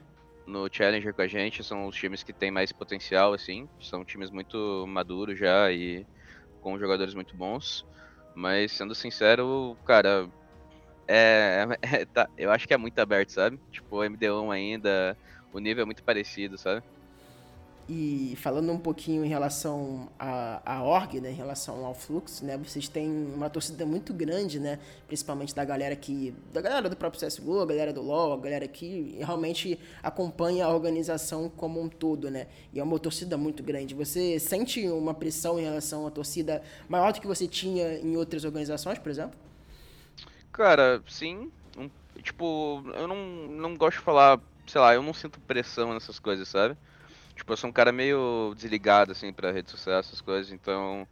no 0.48 0.68
Challenger 0.72 1.14
com 1.14 1.22
a 1.22 1.28
gente 1.28 1.64
são 1.64 1.86
os 1.86 1.96
times 1.96 2.24
que 2.24 2.34
têm 2.34 2.50
mais 2.50 2.72
potencial, 2.72 3.34
assim. 3.34 3.68
São 3.82 4.06
times 4.06 4.32
muito 4.32 4.86
maduros 4.88 5.38
já 5.38 5.72
e 5.72 6.06
com 6.62 6.80
jogadores 6.80 7.14
muito 7.14 7.36
bons. 7.36 7.86
Mas, 8.34 8.72
sendo 8.72 8.96
sincero, 8.96 9.78
cara, 9.86 10.30
é, 11.08 11.68
é 11.82 12.06
tá, 12.06 12.30
eu 12.38 12.52
acho 12.52 12.68
que 12.68 12.74
é 12.74 12.78
muito 12.78 12.98
aberto, 13.00 13.32
sabe? 13.32 13.60
Tipo, 13.72 13.98
o 13.98 14.04
MD1 14.04 14.52
ainda, 14.52 15.18
o 15.52 15.60
nível 15.60 15.84
é 15.84 15.86
muito 15.86 16.04
parecido, 16.04 16.58
sabe? 16.58 16.84
E 17.90 18.36
falando 18.42 18.70
um 18.70 18.78
pouquinho 18.78 19.24
em 19.24 19.30
relação 19.30 20.10
à, 20.20 20.62
à 20.66 20.84
org, 20.84 21.22
né, 21.22 21.32
em 21.32 21.36
relação 21.36 21.86
ao 21.86 21.94
fluxo, 21.94 22.44
né, 22.44 22.58
vocês 22.58 22.90
têm 22.90 23.10
uma 23.34 23.50
torcida 23.50 23.86
muito 23.86 24.14
grande, 24.14 24.60
né, 24.60 24.78
principalmente 25.08 25.56
da 25.56 25.64
galera 25.64 25.96
que, 25.96 26.34
da 26.52 26.60
galera 26.60 26.90
do 26.90 26.98
próprio 26.98 27.26
CSGO, 27.26 27.62
a 27.62 27.66
galera 27.66 27.94
do 27.94 28.02
LoL, 28.02 28.34
a 28.34 28.38
galera 28.38 28.68
que 28.68 29.16
realmente 29.20 29.80
acompanha 30.04 30.66
a 30.66 30.70
organização 30.70 31.50
como 31.50 31.82
um 31.82 31.88
todo, 31.88 32.30
né, 32.30 32.48
e 32.74 32.80
é 32.80 32.84
uma 32.84 33.00
torcida 33.00 33.38
muito 33.38 33.64
grande. 33.64 33.96
Você 33.96 34.38
sente 34.38 34.86
uma 34.90 35.14
pressão 35.14 35.58
em 35.58 35.64
relação 35.64 36.06
à 36.06 36.12
torcida 36.12 36.62
maior 36.90 37.14
do 37.14 37.22
que 37.22 37.28
você 37.28 37.48
tinha 37.48 38.00
em 38.00 38.18
outras 38.18 38.44
organizações, 38.44 39.00
por 39.00 39.10
exemplo? 39.10 39.40
Cara, 40.52 41.02
sim. 41.08 41.50
Um, 41.78 41.90
tipo, 42.22 42.84
eu 42.96 43.08
não, 43.08 43.48
não 43.48 43.78
gosto 43.78 44.00
de 44.00 44.04
falar, 44.04 44.42
sei 44.66 44.82
lá, 44.82 44.94
eu 44.94 45.02
não 45.02 45.14
sinto 45.14 45.40
pressão 45.40 45.94
nessas 45.94 46.20
coisas, 46.20 46.50
sabe? 46.50 46.76
Tipo, 47.38 47.54
eu 47.54 47.58
sou 47.58 47.70
um 47.70 47.74
cara 47.74 47.92
meio 47.92 48.54
desligado, 48.56 49.12
assim, 49.12 49.32
pra 49.32 49.52
rede 49.52 49.70
social, 49.70 50.00
essas 50.00 50.20
coisas, 50.20 50.52
então. 50.52 51.08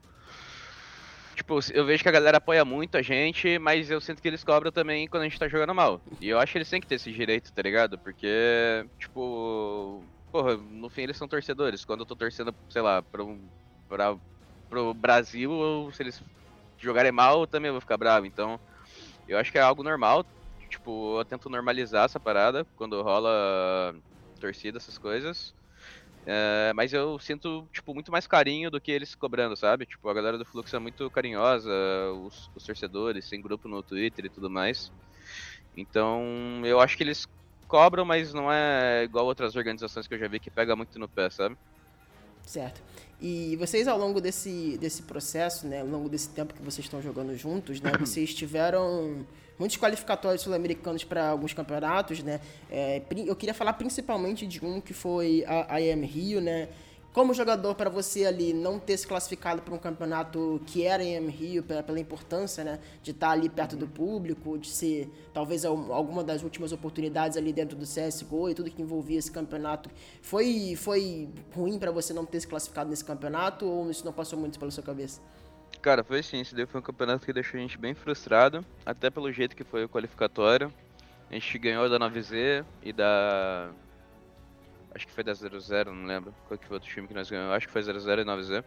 Tipo, 1.35 1.59
eu 1.71 1.85
vejo 1.85 2.01
que 2.01 2.09
a 2.09 2.11
galera 2.11 2.37
apoia 2.37 2.65
muito 2.65 2.97
a 2.97 3.01
gente, 3.01 3.59
mas 3.59 3.91
eu 3.91 4.01
sinto 4.01 4.21
que 4.21 4.27
eles 4.27 4.43
cobram 4.43 4.71
também 4.71 5.07
quando 5.07 5.21
a 5.21 5.25
gente 5.25 5.37
tá 5.37 5.47
jogando 5.47 5.75
mal. 5.75 6.01
E 6.19 6.27
eu 6.27 6.39
acho 6.39 6.51
que 6.51 6.57
eles 6.57 6.69
têm 6.69 6.81
que 6.81 6.87
ter 6.87 6.95
esse 6.95 7.11
direito, 7.11 7.53
tá 7.53 7.61
ligado? 7.61 7.99
Porque, 7.99 8.85
tipo. 8.97 10.03
Porra, 10.31 10.57
no 10.57 10.89
fim 10.89 11.03
eles 11.03 11.15
são 11.15 11.27
torcedores. 11.27 11.85
Quando 11.85 12.01
eu 12.01 12.05
tô 12.05 12.15
torcendo, 12.15 12.53
sei 12.69 12.81
lá, 12.81 13.01
pra 13.03 13.23
um, 13.23 13.47
pra, 13.87 14.17
pro 14.67 14.93
Brasil, 14.93 15.89
se 15.93 16.03
eles 16.03 16.21
jogarem 16.77 17.11
mal, 17.11 17.41
eu 17.41 17.47
também 17.47 17.71
vou 17.71 17.79
ficar 17.79 17.97
bravo. 17.97 18.25
Então, 18.25 18.59
eu 19.27 19.37
acho 19.37 19.51
que 19.51 19.57
é 19.57 19.61
algo 19.61 19.83
normal. 19.83 20.25
Tipo, 20.69 21.19
eu 21.19 21.25
tento 21.25 21.49
normalizar 21.49 22.05
essa 22.05 22.19
parada 22.19 22.65
quando 22.75 23.01
rola 23.01 23.95
torcida, 24.39 24.77
essas 24.77 24.97
coisas. 24.97 25.53
É, 26.27 26.73
mas 26.75 26.91
eu 26.93 27.19
sinto, 27.19 27.69
tipo, 27.73 27.93
muito 27.93 28.11
mais 28.11 28.25
carinho 28.27 28.71
do 28.71 28.81
que 28.81 28.91
eles 28.91 29.13
cobrando, 29.15 29.55
sabe? 29.55 29.85
Tipo, 29.85 30.09
a 30.09 30.13
galera 30.13 30.37
do 30.37 30.45
Fluxo 30.45 30.75
é 30.75 30.79
muito 30.79 31.09
carinhosa, 31.11 31.69
os, 32.15 32.49
os 32.55 32.63
torcedores, 32.63 33.29
tem 33.29 33.41
grupo 33.41 33.67
no 33.67 33.83
Twitter 33.83 34.25
e 34.25 34.29
tudo 34.29 34.49
mais. 34.49 34.91
Então, 35.75 36.61
eu 36.65 36.79
acho 36.79 36.97
que 36.97 37.03
eles 37.03 37.25
cobram, 37.67 38.05
mas 38.05 38.33
não 38.33 38.51
é 38.51 39.03
igual 39.03 39.25
outras 39.25 39.55
organizações 39.55 40.07
que 40.07 40.13
eu 40.15 40.19
já 40.19 40.27
vi 40.27 40.39
que 40.39 40.51
pega 40.51 40.75
muito 40.75 40.99
no 40.99 41.09
pé, 41.09 41.29
sabe? 41.29 41.57
Certo. 42.45 42.81
E 43.21 43.55
vocês, 43.55 43.87
ao 43.87 43.97
longo 43.97 44.19
desse, 44.19 44.77
desse 44.77 45.01
processo, 45.03 45.67
né, 45.67 45.81
ao 45.81 45.87
longo 45.87 46.09
desse 46.09 46.29
tempo 46.29 46.53
que 46.53 46.61
vocês 46.61 46.85
estão 46.85 47.01
jogando 47.01 47.35
juntos, 47.35 47.81
né, 47.81 47.91
vocês 47.97 48.33
tiveram 48.33 49.25
muitos 49.57 49.77
qualificatórios 49.77 50.41
sul-americanos 50.41 51.03
para 51.03 51.29
alguns 51.29 51.53
campeonatos, 51.53 52.21
né? 52.21 52.41
É, 52.69 53.01
eu 53.25 53.35
queria 53.35 53.53
falar 53.53 53.73
principalmente 53.73 54.45
de 54.45 54.63
um 54.63 54.81
que 54.81 54.93
foi 54.93 55.45
a 55.47 55.79
IM 55.79 56.03
Rio, 56.05 56.41
né? 56.41 56.67
Como 57.15 57.33
jogador, 57.33 57.75
para 57.75 57.89
você 57.89 58.25
ali 58.25 58.51
não 58.51 58.77
ter 58.77 58.97
se 58.97 59.07
classificado 59.07 59.61
para 59.61 59.73
um 59.73 59.77
campeonato 59.77 60.61
que 60.67 60.83
era 60.83 61.01
em 61.01 61.29
Rio, 61.29 61.63
pela, 61.63 61.97
importância 61.97 62.61
né, 62.61 62.77
de 63.01 63.11
estar 63.11 63.27
tá 63.27 63.31
ali 63.31 63.47
perto 63.47 63.77
do 63.77 63.87
público, 63.87 64.57
de 64.57 64.67
ser 64.67 65.09
talvez 65.33 65.63
alguma 65.63 66.25
das 66.25 66.43
últimas 66.43 66.73
oportunidades 66.73 67.37
ali 67.37 67.53
dentro 67.53 67.77
do 67.77 67.85
CSGO 67.85 68.49
e 68.49 68.53
tudo 68.53 68.69
que 68.69 68.81
envolvia 68.81 69.17
esse 69.17 69.31
campeonato, 69.31 69.89
foi, 70.21 70.75
foi 70.75 71.29
ruim 71.55 71.79
para 71.79 71.89
você 71.89 72.13
não 72.13 72.25
ter 72.25 72.41
se 72.41 72.47
classificado 72.49 72.89
nesse 72.89 73.05
campeonato 73.05 73.65
ou 73.65 73.89
isso 73.89 74.03
não 74.03 74.11
passou 74.11 74.37
muito 74.37 74.59
pela 74.59 74.69
sua 74.69 74.83
cabeça? 74.83 75.21
Cara, 75.81 76.03
foi 76.03 76.21
sim, 76.21 76.41
esse 76.41 76.53
daí 76.53 76.65
foi 76.65 76.81
um 76.81 76.83
campeonato 76.83 77.25
que 77.25 77.31
deixou 77.31 77.57
a 77.57 77.61
gente 77.61 77.77
bem 77.77 77.93
frustrado, 77.93 78.65
até 78.85 79.09
pelo 79.09 79.31
jeito 79.31 79.55
que 79.55 79.63
foi 79.63 79.85
o 79.85 79.87
qualificatório. 79.87 80.69
A 81.31 81.33
gente 81.33 81.57
ganhou 81.59 81.89
da 81.89 81.97
9Z 81.97 82.65
e 82.83 82.91
da. 82.91 83.71
Acho 84.95 85.05
que 85.05 85.13
foi 85.13 85.25
da 85.25 85.33
00, 85.33 85.93
não 85.93 86.05
lembro 86.05 86.33
qual 86.47 86.57
que 86.57 86.65
foi 86.65 86.75
outro 86.75 86.89
time 86.89 87.05
que 87.05 87.13
nós 87.13 87.29
ganhamos. 87.29 87.53
Acho 87.53 87.67
que 87.67 87.73
foi 87.73 87.83
00 87.83 88.21
e 88.21 88.25
9Z. 88.25 88.63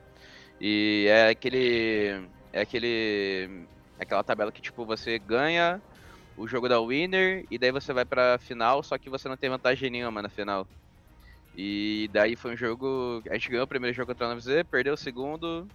E 0.61 1.07
é 1.09 1.31
aquele. 1.31 2.29
É 2.53 2.61
aquele. 2.61 3.67
Aquela 3.99 4.23
tabela 4.23 4.53
que 4.53 4.61
tipo 4.61 4.85
você 4.85 5.19
ganha 5.19 5.83
o 6.37 6.47
jogo 6.47 6.69
da 6.69 6.81
winner 6.81 7.45
e 7.51 7.59
daí 7.59 7.73
você 7.73 7.93
vai 7.93 8.05
pra 8.05 8.39
final, 8.39 8.83
só 8.83 8.97
que 8.99 9.11
você 9.11 9.29
não 9.29 9.37
tem 9.37 9.51
vantagem 9.51 9.91
nenhuma 9.91 10.23
na 10.23 10.29
final. 10.29 10.69
E 11.57 12.09
daí 12.13 12.37
foi 12.37 12.53
um 12.53 12.57
jogo. 12.57 13.23
A 13.31 13.35
gente 13.35 13.49
ganhou 13.49 13.65
o 13.65 13.69
primeiro 13.69 13.97
jogo 13.97 14.09
contra 14.09 14.31
a 14.31 14.37
9Z, 14.37 14.65
perdeu 14.71 14.95
o 14.95 14.99
segundo, 14.99 15.67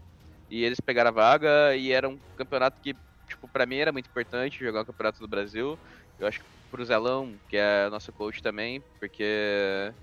e 0.49 0.63
eles 0.63 0.79
pegaram 0.79 1.09
a 1.09 1.13
vaga 1.13 1.75
e 1.75 1.91
era 1.91 2.07
um 2.07 2.19
campeonato 2.37 2.79
que, 2.81 2.95
tipo, 3.27 3.47
pra 3.49 3.65
mim 3.65 3.77
era 3.77 3.91
muito 3.91 4.07
importante 4.07 4.63
jogar 4.63 4.81
o 4.81 4.85
Campeonato 4.85 5.19
do 5.19 5.27
Brasil. 5.27 5.77
Eu 6.19 6.27
acho 6.27 6.39
que 6.39 6.45
pro 6.71 6.85
Zelão, 6.85 7.37
que 7.49 7.57
é 7.57 7.89
nosso 7.89 8.13
coach 8.13 8.41
também, 8.41 8.81
porque. 8.99 9.93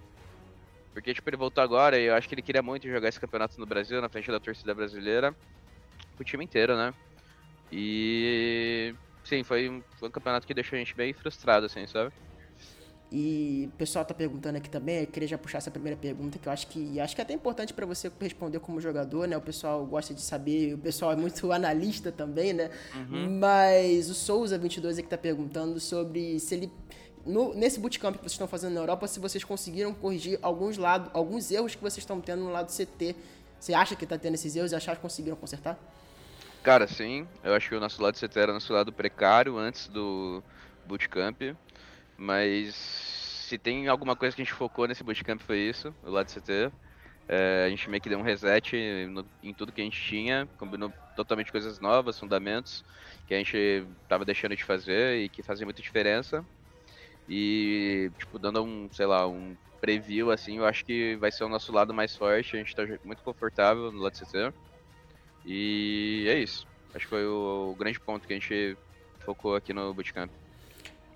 Porque, 0.92 1.14
tipo, 1.14 1.29
ele 1.29 1.37
voltou 1.37 1.62
agora 1.62 1.98
e 1.98 2.05
eu 2.05 2.14
acho 2.14 2.29
que 2.29 2.35
ele 2.35 2.42
queria 2.42 2.62
muito 2.62 2.88
jogar 2.88 3.09
esse 3.09 3.20
campeonato 3.20 3.59
no 3.61 3.66
Brasil, 3.66 4.00
na 4.00 4.09
frente 4.09 4.31
da 4.31 4.40
torcida 4.40 4.74
brasileira. 4.74 5.35
O 6.18 6.24
time 6.24 6.44
inteiro, 6.44 6.76
né? 6.76 6.92
E. 7.72 8.94
Sim, 9.24 9.44
foi 9.44 9.83
foi 9.98 10.09
um 10.09 10.12
campeonato 10.12 10.46
que 10.46 10.55
deixou 10.55 10.76
a 10.76 10.79
gente 10.79 10.94
bem 10.94 11.12
frustrado, 11.12 11.66
assim, 11.66 11.87
sabe? 11.87 12.12
E 13.12 13.68
o 13.72 13.76
pessoal 13.76 14.05
tá 14.05 14.14
perguntando 14.14 14.59
aqui 14.59 14.70
também, 14.70 15.00
eu 15.00 15.07
queria 15.07 15.29
já 15.29 15.37
puxar 15.37 15.59
essa 15.59 15.70
primeira 15.70 15.98
pergunta, 15.98 16.38
que 16.38 16.46
eu 16.46 16.53
acho 16.53 16.68
que 16.68 17.00
acho 17.00 17.14
que 17.14 17.20
é 17.20 17.24
até 17.24 17.35
importante 17.35 17.74
para 17.74 17.85
você 17.85 18.11
responder 18.20 18.61
como 18.61 18.81
jogador, 18.81 19.26
né? 19.26 19.37
O 19.37 19.40
pessoal 19.40 19.85
gosta 19.85 20.14
de 20.14 20.20
saber, 20.20 20.74
o 20.74 20.79
pessoal 20.79 21.12
é 21.12 21.16
muito 21.16 21.50
analista 21.50 22.12
também, 22.12 22.53
né? 22.53 22.70
Uhum. 22.94 23.38
Mas 23.40 24.09
o 24.09 24.14
Souza 24.14 24.57
22 24.57 24.98
aqui 24.98 25.09
tá 25.09 25.18
perguntando 25.18 25.81
sobre 25.81 26.38
se 26.38 26.55
ele 26.55 26.72
no, 27.24 27.54
nesse 27.54 27.78
bootcamp 27.78 28.14
que 28.16 28.22
vocês 28.22 28.33
estão 28.33 28.48
fazendo 28.48 28.74
na 28.74 28.80
Europa, 28.80 29.06
se 29.06 29.20
vocês 29.20 29.44
conseguiram 29.44 29.92
corrigir 29.92 30.38
alguns 30.42 30.76
lados, 30.76 31.11
alguns 31.12 31.50
erros 31.50 31.74
que 31.74 31.80
vocês 31.80 31.98
estão 31.98 32.20
tendo 32.20 32.42
no 32.42 32.50
lado 32.50 32.70
CT. 32.70 33.14
Você 33.59 33.74
acha 33.74 33.94
que 33.94 34.06
tá 34.06 34.16
tendo 34.16 34.35
esses 34.35 34.56
erros 34.56 34.72
e 34.72 34.74
achar 34.74 34.96
que 34.96 35.02
conseguiram 35.02 35.37
consertar? 35.37 35.78
Cara, 36.62 36.87
sim. 36.87 37.26
Eu 37.44 37.54
acho 37.54 37.68
que 37.68 37.74
o 37.74 37.80
nosso 37.80 38.02
lado 38.02 38.18
CT 38.18 38.38
era 38.38 38.52
nosso 38.52 38.72
lado 38.72 38.92
precário 38.92 39.59
antes 39.59 39.88
do 39.88 40.42
bootcamp. 40.87 41.40
Mas 42.16 42.74
se 42.74 43.59
tem 43.59 43.88
alguma 43.88 44.14
coisa 44.14 44.35
que 44.37 44.42
a 44.42 44.44
gente 44.44 44.54
focou 44.54 44.87
nesse 44.87 45.02
bootcamp 45.02 45.40
foi 45.40 45.59
isso, 45.59 45.94
o 46.02 46.11
lado 46.11 46.30
CT. 46.30 46.70
É, 47.28 47.64
a 47.66 47.70
gente 47.70 47.88
meio 47.88 48.02
que 48.02 48.09
deu 48.09 48.18
um 48.18 48.22
reset 48.22 49.06
no, 49.09 49.24
em 49.42 49.54
tudo 49.54 49.72
que 49.72 49.80
a 49.80 49.85
gente 49.85 50.00
tinha, 50.02 50.48
combinou 50.59 50.92
totalmente 51.14 51.52
coisas 51.52 51.78
novas, 51.78 52.18
fundamentos, 52.18 52.85
que 53.26 53.35
a 53.35 53.37
gente 53.38 53.87
tava 54.09 54.24
deixando 54.24 54.56
de 54.56 54.64
fazer 54.64 55.18
e 55.18 55.28
que 55.28 55.42
fazia 55.42 55.64
muita 55.64 55.80
diferença. 55.80 56.44
E, 57.30 58.10
tipo, 58.18 58.40
dando 58.40 58.60
um, 58.64 58.88
sei 58.90 59.06
lá, 59.06 59.28
um 59.28 59.56
preview, 59.80 60.32
assim, 60.32 60.58
eu 60.58 60.66
acho 60.66 60.84
que 60.84 61.14
vai 61.16 61.30
ser 61.30 61.44
o 61.44 61.48
nosso 61.48 61.72
lado 61.72 61.94
mais 61.94 62.16
forte, 62.16 62.56
a 62.56 62.58
gente 62.58 62.74
tá 62.74 62.82
muito 63.04 63.22
confortável 63.22 63.92
no 63.92 64.00
lado 64.00 64.18
CT. 64.18 64.52
E 65.46 66.26
é 66.28 66.38
isso. 66.40 66.66
Acho 66.92 67.06
que 67.06 67.10
foi 67.10 67.24
o, 67.24 67.70
o 67.72 67.76
grande 67.76 68.00
ponto 68.00 68.26
que 68.26 68.32
a 68.34 68.36
gente 68.36 68.76
focou 69.20 69.54
aqui 69.54 69.72
no 69.72 69.94
Bootcamp. 69.94 70.28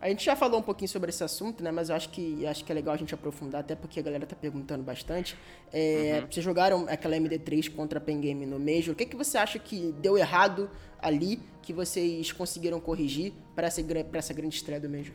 A 0.01 0.09
gente 0.09 0.25
já 0.25 0.37
falou 0.37 0.61
um 0.61 0.63
pouquinho 0.63 0.89
sobre 0.89 1.09
esse 1.09 1.25
assunto, 1.25 1.65
né? 1.65 1.73
Mas 1.73 1.89
eu 1.89 1.97
acho 1.97 2.11
que, 2.11 2.47
acho 2.47 2.65
que 2.65 2.71
é 2.71 2.75
legal 2.75 2.95
a 2.95 2.97
gente 2.97 3.15
aprofundar, 3.15 3.63
até 3.63 3.75
porque 3.75 3.99
a 3.99 4.03
galera 4.03 4.27
tá 4.27 4.37
perguntando 4.37 4.85
bastante. 4.85 5.37
É, 5.73 6.21
uhum. 6.21 6.31
Vocês 6.31 6.45
jogaram 6.45 6.87
aquela 6.89 7.17
MD3 7.17 7.75
contra 7.75 7.99
a 7.99 8.03
Pen 8.03 8.21
Game 8.21 8.47
no 8.47 8.61
Major. 8.61 8.93
O 8.93 8.95
que, 8.95 9.07
que 9.07 9.17
você 9.17 9.39
acha 9.39 9.59
que 9.59 9.93
deu 9.93 10.19
errado 10.19 10.71
ali, 11.01 11.41
que 11.63 11.73
vocês 11.73 12.31
conseguiram 12.31 12.79
corrigir 12.81 13.33
para 13.55 13.67
essa, 13.67 13.83
pra 13.83 14.19
essa 14.19 14.35
grande 14.35 14.55
estreia 14.55 14.79
do 14.79 14.91
Major? 14.91 15.15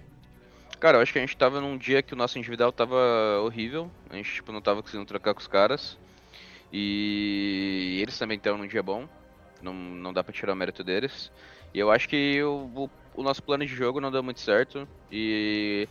Cara, 0.79 0.97
eu 0.97 1.01
acho 1.01 1.11
que 1.11 1.19
a 1.19 1.21
gente 1.21 1.35
tava 1.35 1.59
num 1.59 1.77
dia 1.77 2.01
que 2.01 2.13
o 2.13 2.17
nosso 2.17 2.37
individual 2.37 2.71
tava 2.71 2.95
horrível. 3.43 3.91
A 4.09 4.15
gente, 4.15 4.33
tipo, 4.33 4.51
não 4.51 4.61
tava 4.61 4.81
conseguindo 4.81 5.05
trocar 5.05 5.33
com 5.33 5.41
os 5.41 5.47
caras. 5.47 5.97
E 6.71 7.99
eles 8.01 8.17
também 8.17 8.37
estão 8.37 8.57
num 8.57 8.67
dia 8.67 8.83
bom. 8.83 9.07
Não, 9.61 9.73
não 9.73 10.13
dá 10.13 10.23
pra 10.23 10.33
tirar 10.33 10.53
o 10.53 10.55
mérito 10.55 10.83
deles. 10.83 11.31
E 11.73 11.79
eu 11.79 11.91
acho 11.91 12.07
que 12.07 12.41
o, 12.43 12.89
o 13.13 13.23
nosso 13.23 13.43
plano 13.43 13.65
de 13.65 13.75
jogo 13.75 13.99
não 14.01 14.11
deu 14.11 14.23
muito 14.23 14.39
certo. 14.41 14.87
E, 15.11 15.87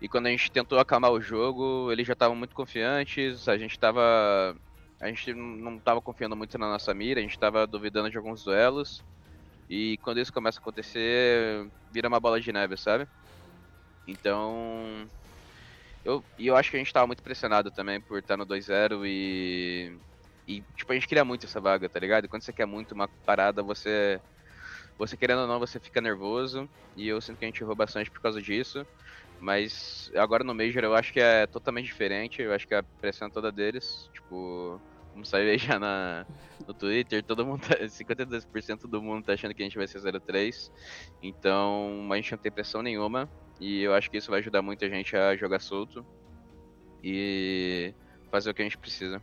e 0.00 0.08
quando 0.08 0.26
a 0.26 0.30
gente 0.30 0.50
tentou 0.52 0.78
acalmar 0.78 1.12
o 1.12 1.20
jogo, 1.20 1.90
eles 1.92 2.06
já 2.06 2.12
estavam 2.14 2.36
muito 2.36 2.54
confiantes. 2.54 3.48
A 3.48 3.56
gente 3.58 3.72
estava 3.72 4.56
a 5.00 5.08
gente 5.08 5.32
não 5.34 5.78
estava 5.78 6.02
confiando 6.02 6.36
muito 6.36 6.58
na 6.58 6.68
nossa 6.70 6.92
mira, 6.94 7.20
a 7.20 7.22
gente 7.22 7.32
estava 7.32 7.66
duvidando 7.66 8.10
de 8.10 8.18
alguns 8.18 8.44
duelos. 8.44 9.02
E 9.68 9.98
quando 10.02 10.20
isso 10.20 10.32
começa 10.32 10.58
a 10.58 10.62
acontecer, 10.62 11.70
vira 11.90 12.08
uma 12.08 12.20
bola 12.20 12.40
de 12.40 12.52
neve, 12.52 12.76
sabe? 12.76 13.08
Então. 14.06 15.08
Eu, 16.04 16.24
eu 16.38 16.56
acho 16.56 16.70
que 16.70 16.76
a 16.76 16.78
gente 16.78 16.88
estava 16.88 17.06
muito 17.06 17.22
pressionado 17.22 17.70
também 17.70 18.00
por 18.00 18.18
estar 18.18 18.36
no 18.36 18.46
2-0 18.46 19.06
e. 19.06 19.98
E, 20.48 20.62
tipo, 20.74 20.90
a 20.90 20.94
gente 20.94 21.06
queria 21.06 21.24
muito 21.24 21.46
essa 21.46 21.60
vaga, 21.60 21.88
tá 21.88 22.00
ligado? 22.00 22.28
Quando 22.28 22.42
você 22.42 22.52
quer 22.52 22.66
muito 22.66 22.92
uma 22.92 23.06
parada, 23.24 23.62
você 23.62 24.20
você 25.00 25.16
querendo 25.16 25.40
ou 25.40 25.46
não, 25.46 25.58
você 25.58 25.80
fica 25.80 26.00
nervoso. 26.00 26.68
E 26.94 27.08
eu 27.08 27.20
sinto 27.22 27.38
que 27.38 27.44
a 27.44 27.48
gente 27.48 27.62
errou 27.62 27.74
bastante 27.74 28.10
por 28.10 28.20
causa 28.20 28.40
disso. 28.40 28.86
Mas 29.40 30.10
agora 30.14 30.44
no 30.44 30.54
Major 30.54 30.84
eu 30.84 30.94
acho 30.94 31.10
que 31.12 31.20
é 31.20 31.46
totalmente 31.46 31.86
diferente. 31.86 32.42
Eu 32.42 32.52
acho 32.52 32.68
que 32.68 32.74
a 32.74 32.82
pressão 32.82 33.28
é 33.28 33.30
toda 33.30 33.50
deles. 33.50 34.10
Tipo, 34.12 34.78
vamos 35.14 35.30
sair 35.30 35.56
já 35.58 35.78
na, 35.78 36.26
no 36.66 36.74
Twitter, 36.74 37.24
todo 37.24 37.46
mundo, 37.46 37.62
tá, 37.66 37.76
52% 37.88 38.86
do 38.88 39.02
mundo 39.02 39.24
tá 39.24 39.32
achando 39.32 39.54
que 39.54 39.62
a 39.62 39.64
gente 39.64 39.78
vai 39.78 39.88
ser 39.88 40.00
03. 40.20 40.70
Então 41.22 42.06
a 42.12 42.16
gente 42.16 42.32
não 42.32 42.38
tem 42.38 42.52
pressão 42.52 42.82
nenhuma. 42.82 43.26
E 43.60 43.82
eu 43.82 43.94
acho 43.94 44.10
que 44.10 44.16
isso 44.16 44.30
vai 44.30 44.40
ajudar 44.40 44.62
muito 44.62 44.84
a 44.84 44.88
gente 44.88 45.14
a 45.14 45.36
jogar 45.36 45.60
solto. 45.60 46.04
E 47.02 47.92
fazer 48.30 48.50
o 48.50 48.54
que 48.54 48.62
a 48.62 48.64
gente 48.64 48.78
precisa. 48.78 49.20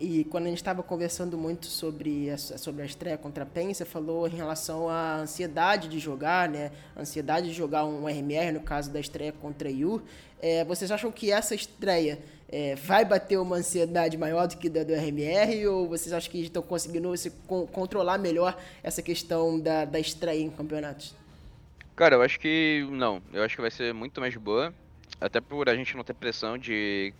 E 0.00 0.24
quando 0.24 0.46
a 0.46 0.48
gente 0.48 0.56
estava 0.56 0.82
conversando 0.82 1.36
muito 1.36 1.66
sobre 1.66 2.30
a, 2.30 2.38
sobre 2.38 2.82
a 2.82 2.86
estreia 2.86 3.18
contra 3.18 3.42
a 3.44 3.46
PEN, 3.46 3.74
você 3.74 3.84
falou 3.84 4.26
em 4.26 4.30
relação 4.30 4.88
à 4.88 5.16
ansiedade 5.16 5.88
de 5.88 5.98
jogar, 5.98 6.48
né? 6.48 6.72
A 6.96 7.02
ansiedade 7.02 7.48
de 7.48 7.52
jogar 7.52 7.84
um 7.84 8.06
RMR, 8.06 8.50
no 8.50 8.60
caso 8.60 8.90
da 8.90 8.98
estreia 8.98 9.30
contra 9.30 9.68
a 9.68 9.70
IU. 9.70 10.02
É, 10.40 10.64
vocês 10.64 10.90
acham 10.90 11.12
que 11.12 11.30
essa 11.30 11.54
estreia 11.54 12.18
é, 12.48 12.74
vai 12.76 13.04
bater 13.04 13.38
uma 13.38 13.56
ansiedade 13.56 14.16
maior 14.16 14.48
do 14.48 14.56
que 14.56 14.70
da 14.70 14.82
do 14.82 14.94
RMR? 14.94 15.66
Ou 15.66 15.86
vocês 15.86 16.14
acham 16.14 16.32
que 16.32 16.40
estão 16.40 16.62
conseguindo 16.62 17.14
se, 17.18 17.30
con 17.46 17.66
controlar 17.66 18.16
melhor 18.16 18.58
essa 18.82 19.02
questão 19.02 19.60
da, 19.60 19.84
da 19.84 20.00
estreia 20.00 20.40
em 20.40 20.48
campeonatos? 20.48 21.14
Cara, 22.00 22.14
eu 22.14 22.22
acho 22.22 22.40
que 22.40 22.86
não. 22.90 23.22
Eu 23.30 23.42
acho 23.42 23.54
que 23.54 23.60
vai 23.60 23.70
ser 23.70 23.92
muito 23.92 24.22
mais 24.22 24.34
boa. 24.34 24.74
Até 25.20 25.38
por 25.38 25.68
a 25.68 25.74
gente 25.76 25.94
não 25.94 26.02
ter 26.02 26.14
pressão 26.14 26.56
de 26.56 27.12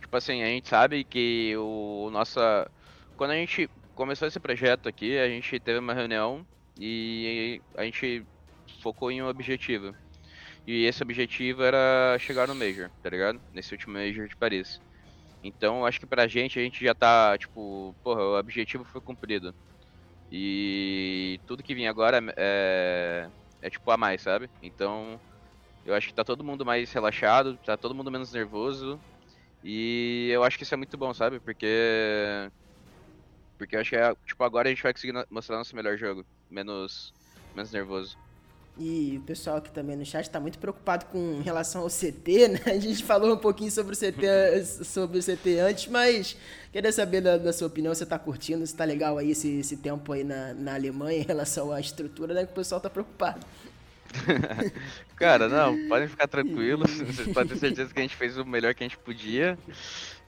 Tipo 0.00 0.16
assim, 0.16 0.44
a 0.44 0.46
gente 0.46 0.68
sabe 0.68 1.04
que 1.04 1.56
o 1.56 2.08
nossa. 2.12 2.70
Quando 3.16 3.32
a 3.32 3.34
gente 3.36 3.68
começou 3.96 4.28
esse 4.28 4.38
projeto 4.40 4.88
aqui, 4.88 5.18
a 5.18 5.28
gente 5.28 5.58
teve 5.58 5.80
uma 5.80 5.92
reunião 5.92 6.46
e 6.78 7.60
a 7.76 7.84
gente 7.84 8.24
focou 8.80 9.10
em 9.10 9.22
um 9.22 9.28
objetivo. 9.28 9.92
E 10.66 10.84
esse 10.86 11.02
objetivo 11.02 11.64
era 11.64 12.16
chegar 12.20 12.46
no 12.48 12.54
Major, 12.54 12.90
tá 13.02 13.10
ligado? 13.10 13.42
Nesse 13.52 13.72
último 13.74 13.94
Major 13.94 14.28
de 14.28 14.36
Paris. 14.36 14.80
Então, 15.42 15.84
acho 15.86 16.00
que 16.00 16.06
pra 16.06 16.28
gente, 16.28 16.58
a 16.60 16.62
gente 16.62 16.84
já 16.84 16.94
tá, 16.94 17.36
tipo, 17.38 17.96
porra, 18.04 18.22
o 18.22 18.38
objetivo 18.38 18.84
foi 18.84 19.00
cumprido. 19.00 19.54
E 20.30 21.40
tudo 21.46 21.62
que 21.62 21.74
vem 21.74 21.88
agora 21.88 22.20
é, 22.36 23.30
é 23.66 23.70
tipo 23.70 23.90
a 23.90 23.96
mais, 23.96 24.22
sabe? 24.22 24.48
Então, 24.62 25.20
eu 25.84 25.94
acho 25.94 26.08
que 26.08 26.14
tá 26.14 26.24
todo 26.24 26.44
mundo 26.44 26.64
mais 26.64 26.92
relaxado, 26.92 27.58
tá 27.58 27.76
todo 27.76 27.94
mundo 27.94 28.10
menos 28.10 28.32
nervoso. 28.32 29.00
E 29.62 30.28
eu 30.32 30.44
acho 30.44 30.56
que 30.56 30.62
isso 30.62 30.74
é 30.74 30.76
muito 30.76 30.96
bom, 30.96 31.12
sabe? 31.12 31.40
Porque. 31.40 31.66
Porque 33.58 33.74
eu 33.76 33.80
acho 33.80 33.90
que 33.90 33.96
é, 33.96 34.14
tipo, 34.26 34.44
agora 34.44 34.68
a 34.68 34.70
gente 34.70 34.82
vai 34.82 34.92
conseguir 34.92 35.12
mostrar 35.30 35.56
nosso 35.56 35.74
melhor 35.74 35.96
jogo. 35.96 36.24
Menos. 36.50 37.12
Menos 37.54 37.72
nervoso. 37.72 38.16
E 38.78 39.16
o 39.16 39.20
pessoal 39.22 39.56
aqui 39.56 39.70
também 39.70 39.96
no 39.96 40.04
chat 40.04 40.26
está 40.26 40.38
muito 40.38 40.58
preocupado 40.58 41.06
com 41.06 41.40
relação 41.40 41.82
ao 41.82 41.88
CT, 41.88 42.48
né? 42.48 42.60
A 42.66 42.78
gente 42.78 43.02
falou 43.02 43.32
um 43.32 43.38
pouquinho 43.38 43.70
sobre 43.70 43.94
o 43.94 43.98
CT, 43.98 44.84
sobre 44.84 45.18
o 45.18 45.22
CT 45.22 45.60
antes, 45.60 45.86
mas 45.86 46.36
queria 46.70 46.92
saber 46.92 47.22
da, 47.22 47.38
da 47.38 47.54
sua 47.54 47.68
opinião, 47.68 47.94
você 47.94 48.04
está 48.04 48.18
curtindo, 48.18 48.66
se 48.66 48.74
está 48.74 48.84
legal 48.84 49.16
aí 49.16 49.30
esse, 49.30 49.60
esse 49.60 49.78
tempo 49.78 50.12
aí 50.12 50.22
na, 50.22 50.52
na 50.52 50.74
Alemanha 50.74 51.20
em 51.20 51.22
relação 51.22 51.72
à 51.72 51.80
estrutura, 51.80 52.34
né? 52.34 52.44
Que 52.44 52.52
o 52.52 52.54
pessoal 52.54 52.78
está 52.78 52.90
preocupado. 52.90 53.46
Cara, 55.16 55.48
não, 55.48 55.88
podem 55.88 56.08
ficar 56.08 56.28
tranquilos. 56.28 56.90
Vocês 57.00 57.32
podem 57.32 57.48
ter 57.48 57.58
certeza 57.58 57.92
que 57.94 57.98
a 57.98 58.02
gente 58.02 58.16
fez 58.16 58.36
o 58.36 58.44
melhor 58.44 58.74
que 58.74 58.84
a 58.84 58.86
gente 58.86 58.98
podia. 58.98 59.58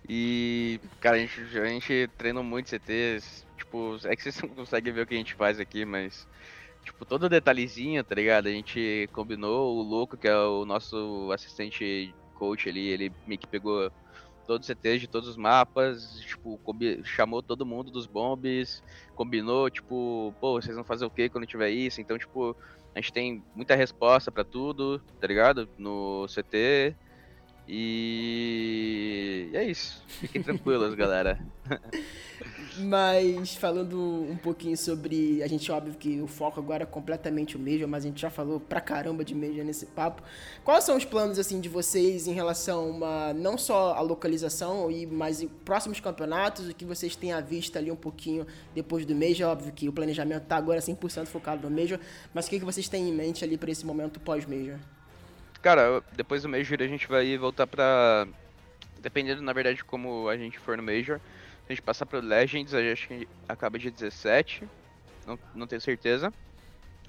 E, 0.08 0.80
cara, 1.00 1.16
a 1.16 1.18
gente, 1.18 1.38
a 1.58 1.66
gente 1.66 2.08
treinou 2.16 2.42
muito 2.42 2.70
CT. 2.70 3.22
Tipo, 3.58 3.98
é 4.04 4.16
que 4.16 4.22
vocês 4.22 4.40
não 4.40 4.48
conseguem 4.48 4.92
ver 4.92 5.02
o 5.02 5.06
que 5.06 5.14
a 5.14 5.18
gente 5.18 5.34
faz 5.34 5.60
aqui, 5.60 5.84
mas. 5.84 6.26
Tipo, 6.88 7.04
todo 7.04 7.28
detalhezinho, 7.28 8.02
tá 8.02 8.14
ligado? 8.14 8.46
A 8.46 8.50
gente 8.50 9.10
combinou, 9.12 9.76
o 9.76 9.82
Louco, 9.82 10.16
que 10.16 10.26
é 10.26 10.34
o 10.34 10.64
nosso 10.64 11.30
assistente 11.34 12.14
coach 12.34 12.66
ali, 12.66 12.88
ele 12.88 13.12
meio 13.26 13.38
que 13.38 13.46
pegou 13.46 13.92
todos 14.46 14.66
os 14.66 14.74
CTs 14.74 15.02
de 15.02 15.06
todos 15.06 15.28
os 15.28 15.36
mapas, 15.36 16.18
tipo, 16.20 16.58
chamou 17.04 17.42
todo 17.42 17.66
mundo 17.66 17.90
dos 17.90 18.06
bombs, 18.06 18.82
combinou, 19.14 19.68
tipo, 19.68 20.34
pô, 20.40 20.58
vocês 20.58 20.74
vão 20.74 20.82
fazer 20.82 21.04
o 21.04 21.10
que 21.10 21.28
quando 21.28 21.46
tiver 21.46 21.68
isso? 21.68 22.00
Então, 22.00 22.16
tipo, 22.16 22.56
a 22.94 23.00
gente 23.00 23.12
tem 23.12 23.44
muita 23.54 23.74
resposta 23.74 24.32
para 24.32 24.42
tudo, 24.42 24.98
tá 25.20 25.26
ligado? 25.26 25.68
No 25.76 26.26
CT. 26.26 26.96
E 27.68 29.50
é 29.52 29.62
isso. 29.64 30.02
Fiquem 30.06 30.42
tranquilos, 30.42 30.94
galera. 30.96 31.38
Mas 32.78 33.54
falando 33.54 33.98
um 33.98 34.36
pouquinho 34.36 34.76
sobre. 34.76 35.42
A 35.42 35.48
gente, 35.48 35.70
óbvio 35.72 35.94
que 35.94 36.20
o 36.20 36.26
foco 36.26 36.60
agora 36.60 36.84
é 36.84 36.86
completamente 36.86 37.56
o 37.56 37.58
Major, 37.58 37.88
mas 37.88 38.04
a 38.04 38.08
gente 38.08 38.20
já 38.20 38.30
falou 38.30 38.60
pra 38.60 38.80
caramba 38.80 39.24
de 39.24 39.34
Major 39.34 39.64
nesse 39.64 39.86
papo. 39.86 40.22
Quais 40.64 40.84
são 40.84 40.96
os 40.96 41.04
planos 41.04 41.38
assim 41.38 41.60
de 41.60 41.68
vocês 41.68 42.28
em 42.28 42.32
relação 42.32 42.78
a 42.78 42.82
uma, 42.82 43.32
não 43.34 43.58
só 43.58 43.94
a 43.94 44.00
localização, 44.00 44.90
e 44.90 45.06
mas 45.06 45.44
próximos 45.64 45.98
campeonatos, 45.98 46.68
o 46.68 46.74
que 46.74 46.84
vocês 46.84 47.16
têm 47.16 47.32
à 47.32 47.40
vista 47.40 47.78
ali 47.78 47.90
um 47.90 47.96
pouquinho 47.96 48.46
depois 48.74 49.04
do 49.04 49.14
Major? 49.14 49.50
Óbvio 49.50 49.72
que 49.72 49.88
o 49.88 49.92
planejamento 49.92 50.44
tá 50.44 50.56
agora 50.56 50.80
100% 50.80 51.26
focado 51.26 51.68
no 51.68 51.76
Major, 51.76 51.98
mas 52.32 52.46
o 52.46 52.50
que, 52.50 52.58
que 52.58 52.64
vocês 52.64 52.88
têm 52.88 53.08
em 53.08 53.12
mente 53.12 53.44
ali 53.44 53.58
para 53.58 53.70
esse 53.70 53.84
momento 53.84 54.20
pós-Major? 54.20 54.78
Cara, 55.60 56.02
depois 56.16 56.42
do 56.42 56.48
Major 56.48 56.80
a 56.80 56.86
gente 56.86 57.08
vai 57.08 57.36
voltar 57.36 57.66
pra. 57.66 58.26
Dependendo, 59.00 59.42
na 59.42 59.52
verdade, 59.52 59.76
de 59.76 59.84
como 59.84 60.28
a 60.28 60.36
gente 60.36 60.58
for 60.58 60.76
no 60.76 60.82
Major 60.82 61.20
a 61.68 61.74
gente 61.74 61.82
passar 61.82 62.06
pro 62.06 62.20
Legends, 62.20 62.74
a 62.74 62.82
gente 62.82 63.28
acaba 63.48 63.78
de 63.78 63.90
17. 63.90 64.68
Não, 65.26 65.38
não 65.54 65.66
tenho 65.66 65.80
certeza. 65.80 66.32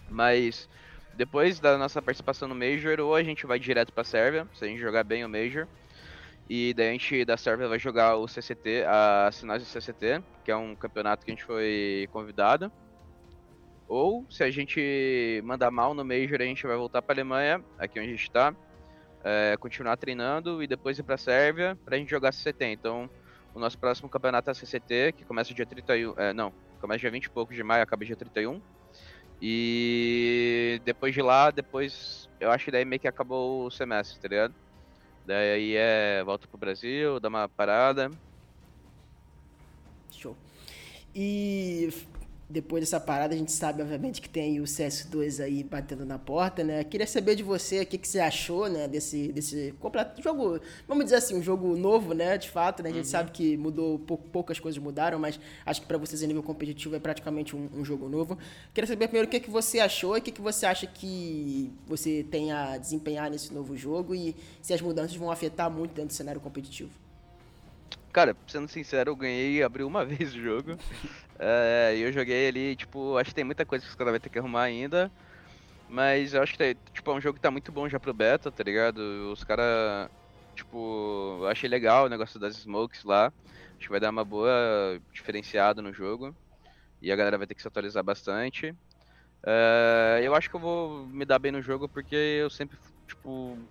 Mas 0.10 0.68
depois 1.16 1.60
da 1.60 1.78
nossa 1.78 2.02
participação 2.02 2.48
no 2.48 2.56
Major, 2.56 3.00
ou 3.00 3.16
a 3.16 3.24
gente 3.24 3.46
vai 3.46 3.60
direto 3.60 3.94
pra 3.94 4.04
Sérvia, 4.04 4.48
se 4.54 4.64
a 4.64 4.68
gente 4.68 4.80
jogar 4.80 5.04
bem 5.04 5.24
o 5.26 5.30
Major. 5.30 5.68
E 6.50 6.74
daí 6.74 6.90
a 6.90 6.92
gente 6.92 7.26
da 7.26 7.38
Sérvia 7.38 7.68
vai 7.68 7.78
jogar 7.78 8.16
o 8.16 8.28
CCT, 8.28 8.84
a 8.88 9.30
Sinais 9.32 9.62
do 9.62 9.68
CCT, 9.68 10.24
que 10.44 10.50
é 10.50 10.56
um 10.56 10.76
campeonato 10.76 11.24
que 11.24 11.32
a 11.32 11.36
gente 11.36 11.46
foi 11.46 12.08
convidado. 12.12 12.72
Ou 13.88 14.26
se 14.30 14.44
a 14.44 14.50
gente 14.50 15.42
mandar 15.44 15.70
mal 15.72 15.94
no 15.94 16.04
Major, 16.04 16.42
a 16.42 16.46
gente 16.46 16.66
vai 16.66 16.76
voltar 16.76 17.02
pra 17.02 17.14
Alemanha, 17.14 17.64
aqui 17.78 18.00
onde 18.00 18.10
a 18.10 18.16
gente 18.16 18.32
tá. 18.32 18.56
É, 19.24 19.58
continuar 19.58 19.98
treinando 19.98 20.64
e 20.64 20.68
depois 20.68 20.98
ir 20.98 21.04
pra 21.04 21.18
Sérvia 21.18 21.78
pra 21.84 21.98
gente 21.98 22.10
jogar 22.10 22.32
CCT. 22.32 22.66
Então 22.66 23.10
o 23.54 23.60
nosso 23.60 23.78
próximo 23.78 24.10
campeonato 24.10 24.50
é 24.50 24.52
a 24.52 24.56
CCT, 24.56 25.14
que 25.18 25.26
começa 25.26 25.54
dia 25.54 25.66
31. 25.66 26.14
É, 26.18 26.34
não, 26.34 26.54
começa 26.80 27.00
dia 27.00 27.12
20 27.12 27.26
e 27.26 27.30
pouco 27.30 27.54
de 27.54 27.64
maio, 27.64 27.84
acaba 27.84 28.06
dia 28.06 28.16
31. 28.16 28.62
E 29.42 30.82
depois 30.84 31.14
de 31.14 31.22
lá, 31.22 31.52
depois. 31.52 32.30
Eu 32.40 32.52
acho 32.52 32.66
que 32.66 32.72
daí 32.72 32.86
meio 32.86 33.00
que 33.00 33.08
acabou 33.08 33.66
o 33.66 33.72
semestre, 33.72 34.20
tá 34.20 34.28
ligado? 34.28 34.54
Daí 35.26 35.76
é. 35.76 36.24
Volta 36.24 36.48
pro 36.48 36.58
Brasil, 36.58 37.20
dá 37.20 37.30
uma 37.30 37.48
parada. 37.48 38.12
Show. 40.12 40.36
E 41.16 41.90
depois 42.50 42.82
dessa 42.82 43.00
parada, 43.00 43.36
a 43.36 43.38
gente 43.38 43.52
sabe, 43.52 43.84
obviamente, 43.84 44.20
que 44.20 44.28
tem 44.28 44.60
o 44.60 44.64
CS2 44.64 45.44
aí 45.44 45.64
batendo 45.64 46.04
na 46.04 46.18
porta, 46.18 46.64
né? 46.64 46.84
Queria 46.84 47.06
saber 47.06 47.36
de 47.36 47.44
você 47.44 47.82
o 47.82 47.86
que, 47.86 47.96
que 47.96 48.08
você 48.08 48.20
achou, 48.20 48.68
né, 48.68 48.88
desse, 48.88 49.32
desse 49.32 49.72
completo 49.80 50.20
jogo, 50.20 50.60
vamos 50.88 51.04
dizer 51.04 51.18
assim, 51.18 51.36
um 51.36 51.44
jogo 51.44 51.78
novo, 51.78 52.14
né, 52.14 52.40
de 52.40 52.50
fato, 52.50 52.82
né? 52.82 52.90
A 52.90 52.94
gente 52.94 53.06
uhum. 53.06 53.12
sabe 53.12 53.30
que 53.30 53.56
mudou, 53.56 54.00
poucas 54.00 54.60
coisas 54.60 54.82
mudaram, 54.82 55.20
mas 55.20 55.40
acho 55.64 55.82
que 55.82 55.88
para 55.88 56.00
vocês 56.00 56.24
a 56.24 56.28
nível 56.28 56.42
competitivo 56.42 56.96
é 56.96 57.00
praticamente 57.00 57.56
um, 57.56 57.70
um, 57.72 57.86
jogo 57.86 58.10
novo. 58.10 58.36
Queria 58.74 58.88
saber 58.88 59.08
primeiro 59.08 59.28
o 59.28 59.30
que, 59.30 59.40
que 59.40 59.50
você 59.52 59.80
achou 59.80 60.18
e 60.18 60.20
o 60.20 60.24
que, 60.24 60.32
que 60.32 60.42
você 60.42 60.66
acha 60.66 60.88
que 60.88 61.72
você 61.86 62.26
tem 62.32 62.52
a 62.52 62.78
desempenhar 62.78 63.30
nesse 63.30 63.54
novo 63.54 63.78
jogo 63.78 64.16
e 64.16 64.36
se 64.60 64.74
as 64.74 64.82
mudanças 64.82 65.16
vão 65.16 65.30
afetar 65.30 65.70
muito 65.70 65.92
dentro 65.92 66.08
do 66.08 66.14
cenário 66.14 66.42
competitivo. 66.42 66.90
Cara, 68.12 68.36
sendo 68.48 68.68
sincero, 68.68 69.12
eu 69.12 69.16
ganhei 69.16 69.58
e 69.58 69.64
abri 69.64 69.84
uma 69.84 70.06
vez 70.06 70.34
o 70.34 70.40
jogo. 70.42 70.76
é, 71.40 71.96
eu 71.98 72.12
joguei 72.12 72.48
ali, 72.48 72.76
tipo, 72.76 73.18
acho 73.18 73.30
que 73.30 73.36
tem 73.36 73.44
muita 73.44 73.66
coisa 73.66 73.84
que 73.86 73.90
os 73.90 73.96
caras 73.96 74.12
vão 74.14 74.20
ter 74.20 74.30
que 74.30 74.40
arrumar 74.40 74.64
ainda. 74.64 75.12
Mas 75.88 76.34
eu 76.34 76.42
acho 76.44 76.56
que 76.58 76.76
tipo, 76.94 77.12
é 77.12 77.16
um 77.16 77.22
jogo 77.22 77.36
que 77.36 77.42
tá 77.42 77.52
muito 77.52 77.72
bom 77.72 77.90
já 77.90 78.00
pro 78.00 78.14
beta, 78.14 78.52
tá 78.52 78.64
ligado? 78.64 79.00
Os 79.34 79.44
caras, 79.44 80.10
tipo, 80.56 81.46
achei 81.50 81.70
legal 81.70 82.06
o 82.06 82.10
negócio 82.10 82.40
das 82.40 82.56
smokes 82.58 83.04
lá. 83.04 83.28
Acho 83.28 83.88
que 83.88 83.92
vai 83.92 84.00
dar 84.00 84.12
uma 84.12 84.26
boa 84.26 84.52
diferenciada 85.14 85.82
no 85.82 85.94
jogo. 85.94 86.36
E 87.02 87.12
a 87.12 87.16
galera 87.16 87.38
vai 87.38 87.48
ter 87.48 87.56
que 87.56 87.62
se 87.62 87.68
atualizar 87.68 88.04
bastante. 88.04 88.76
É, 89.46 90.22
eu 90.24 90.36
acho 90.36 90.50
que 90.50 90.56
eu 90.56 90.60
vou 90.60 91.08
me 91.08 91.26
dar 91.26 91.40
bem 91.40 91.52
no 91.52 91.62
jogo 91.62 91.90
porque 91.90 92.16
eu 92.16 92.50
sempre, 92.50 92.78
tipo, 93.08 93.70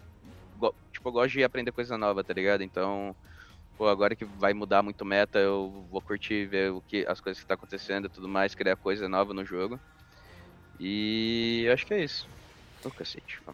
tipo, 0.92 1.08
eu 1.08 1.12
gosto 1.12 1.32
de 1.34 1.44
aprender 1.44 1.72
coisa 1.72 1.96
nova, 1.98 2.24
tá 2.24 2.32
ligado? 2.34 2.62
Então, 2.62 3.16
pô, 3.78 3.86
agora 3.88 4.16
que 4.16 4.24
vai 4.24 4.52
mudar 4.52 4.82
muito 4.82 5.04
meta, 5.04 5.38
eu 5.38 5.86
vou 5.88 6.02
curtir 6.02 6.46
ver 6.46 6.72
o 6.72 6.80
que 6.80 7.06
as 7.06 7.20
coisas 7.20 7.40
que 7.40 7.46
tá 7.46 7.54
acontecendo 7.54 8.06
e 8.06 8.08
tudo 8.10 8.28
mais, 8.28 8.56
criar 8.56 8.74
coisa 8.74 9.08
nova 9.08 9.32
no 9.32 9.44
jogo. 9.44 9.78
E 10.80 11.66
acho 11.72 11.86
que 11.86 11.94
é 11.94 12.02
isso. 12.02 12.28
Ô, 12.84 12.90
cacete, 12.90 13.40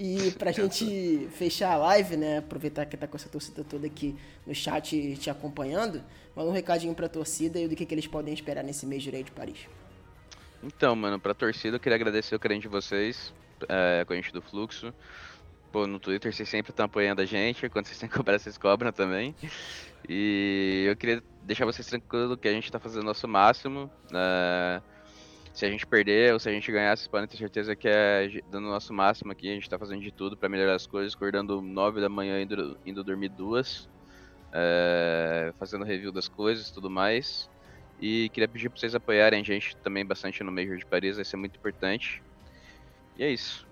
E 0.00 0.30
pra 0.38 0.52
gente 0.52 1.28
fechar 1.32 1.72
a 1.72 1.76
live, 1.76 2.16
né? 2.16 2.38
Aproveitar 2.38 2.86
que 2.86 2.96
tá 2.96 3.08
com 3.08 3.16
essa 3.16 3.28
torcida 3.28 3.64
toda 3.64 3.88
aqui 3.88 4.14
no 4.46 4.54
chat 4.54 5.16
te 5.16 5.28
acompanhando, 5.28 6.00
manda 6.36 6.48
um 6.48 6.52
recadinho 6.52 6.94
pra 6.94 7.08
torcida 7.08 7.58
e 7.58 7.66
do 7.66 7.74
que, 7.74 7.84
que 7.84 7.92
eles 7.92 8.06
podem 8.06 8.32
esperar 8.32 8.62
nesse 8.62 8.86
mês 8.86 9.02
de 9.02 9.10
de 9.10 9.32
Paris. 9.32 9.66
Então, 10.62 10.94
mano, 10.94 11.18
pra 11.18 11.34
torcida 11.34 11.74
eu 11.76 11.80
queria 11.80 11.96
agradecer 11.96 12.32
o 12.36 12.38
carinho 12.38 12.60
de 12.60 12.68
vocês, 12.68 13.34
é, 13.68 14.04
com 14.04 14.12
a 14.12 14.16
gente 14.16 14.32
do 14.32 14.40
Fluxo. 14.40 14.94
Pô, 15.72 15.86
no 15.86 15.98
Twitter 15.98 16.32
vocês 16.32 16.48
sempre 16.48 16.70
estão 16.72 16.86
apoiando 16.86 17.20
a 17.20 17.26
gente, 17.26 17.68
quando 17.68 17.86
vocês 17.86 17.98
têm 17.98 18.08
que 18.08 18.16
cobrar, 18.16 18.38
vocês 18.38 18.56
cobram 18.56 18.90
também. 18.92 19.34
E 20.08 20.84
eu 20.88 20.96
queria 20.96 21.22
deixar 21.42 21.64
vocês 21.66 21.86
tranquilos 21.86 22.38
que 22.40 22.48
a 22.48 22.52
gente 22.52 22.64
está 22.64 22.78
fazendo 22.78 23.02
o 23.02 23.06
nosso 23.06 23.28
máximo. 23.28 23.90
Uh, 24.06 24.82
se 25.52 25.66
a 25.66 25.70
gente 25.70 25.86
perder 25.86 26.32
ou 26.32 26.38
se 26.38 26.48
a 26.48 26.52
gente 26.52 26.70
ganhar, 26.70 26.96
vocês 26.96 27.08
podem 27.08 27.26
ter 27.26 27.36
certeza 27.36 27.76
que 27.76 27.88
é 27.88 28.40
dando 28.50 28.68
o 28.68 28.70
nosso 28.70 28.94
máximo 28.94 29.32
aqui. 29.32 29.48
A 29.50 29.54
gente 29.54 29.64
está 29.64 29.78
fazendo 29.78 30.00
de 30.00 30.10
tudo 30.12 30.36
para 30.36 30.48
melhorar 30.48 30.74
as 30.74 30.86
coisas, 30.86 31.14
acordando 31.14 31.60
9 31.60 32.00
da 32.00 32.08
manhã 32.08 32.40
indo, 32.40 32.78
indo 32.86 33.04
dormir 33.04 33.28
duas. 33.28 33.88
é, 34.52 35.52
fazendo 35.58 35.84
review 35.84 36.12
das 36.12 36.28
coisas 36.28 36.68
e 36.68 36.72
tudo 36.72 36.88
mais. 36.90 37.50
E 38.00 38.28
queria 38.30 38.48
pedir 38.48 38.70
para 38.70 38.78
vocês 38.78 38.94
apoiarem 38.94 39.40
a 39.40 39.44
gente 39.44 39.76
também 39.78 40.06
bastante 40.06 40.42
no 40.42 40.52
Major 40.52 40.76
de 40.76 40.86
Paris, 40.86 41.16
vai 41.16 41.24
ser 41.24 41.36
muito 41.36 41.56
importante. 41.56 42.22
E 43.18 43.24
é 43.24 43.30
isso. 43.30 43.67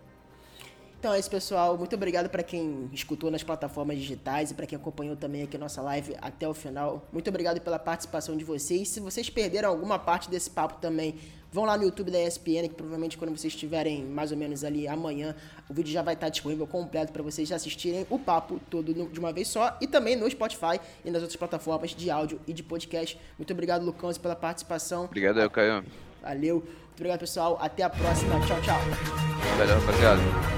Então 0.98 1.12
é 1.12 1.18
isso, 1.18 1.30
pessoal. 1.30 1.76
Muito 1.76 1.94
obrigado 1.94 2.28
para 2.28 2.42
quem 2.42 2.88
escutou 2.92 3.30
nas 3.30 3.42
plataformas 3.42 3.98
digitais 3.98 4.50
e 4.50 4.54
para 4.54 4.66
quem 4.66 4.76
acompanhou 4.76 5.14
também 5.14 5.42
aqui 5.42 5.56
a 5.56 5.60
nossa 5.60 5.82
live 5.82 6.16
até 6.20 6.48
o 6.48 6.54
final. 6.54 7.06
Muito 7.12 7.28
obrigado 7.28 7.60
pela 7.60 7.78
participação 7.78 8.36
de 8.36 8.44
vocês. 8.44 8.88
Se 8.88 9.00
vocês 9.00 9.28
perderam 9.28 9.68
alguma 9.68 9.98
parte 9.98 10.30
desse 10.30 10.50
papo 10.50 10.80
também, 10.80 11.16
vão 11.52 11.64
lá 11.64 11.76
no 11.76 11.84
YouTube 11.84 12.10
da 12.10 12.20
ESPN, 12.20 12.68
que 12.68 12.74
provavelmente 12.74 13.16
quando 13.18 13.30
vocês 13.30 13.52
estiverem 13.52 14.04
mais 14.04 14.32
ou 14.32 14.38
menos 14.38 14.64
ali 14.64 14.88
amanhã, 14.88 15.34
o 15.68 15.74
vídeo 15.74 15.92
já 15.92 16.02
vai 16.02 16.14
estar 16.14 16.28
disponível 16.28 16.66
completo 16.66 17.12
para 17.12 17.22
vocês 17.22 17.52
assistirem 17.52 18.06
o 18.10 18.18
papo 18.18 18.60
todo 18.70 18.92
de 18.92 19.20
uma 19.20 19.32
vez 19.32 19.48
só 19.48 19.76
e 19.80 19.86
também 19.86 20.16
no 20.16 20.28
Spotify 20.30 20.80
e 21.04 21.10
nas 21.10 21.22
outras 21.22 21.36
plataformas 21.36 21.90
de 21.90 22.10
áudio 22.10 22.40
e 22.46 22.52
de 22.52 22.62
podcast. 22.62 23.18
Muito 23.38 23.52
obrigado, 23.52 23.84
Lucão, 23.84 24.10
pela 24.14 24.34
participação. 24.34 25.04
Obrigado, 25.04 25.48
Caio. 25.50 25.84
Valeu. 26.22 26.56
Muito 26.56 26.94
obrigado, 26.94 27.20
pessoal. 27.20 27.58
Até 27.60 27.82
a 27.82 27.90
próxima. 27.90 28.40
Tchau, 28.46 28.60
tchau. 28.62 28.80
Valeu, 29.58 29.78
rapaziada. 29.78 30.55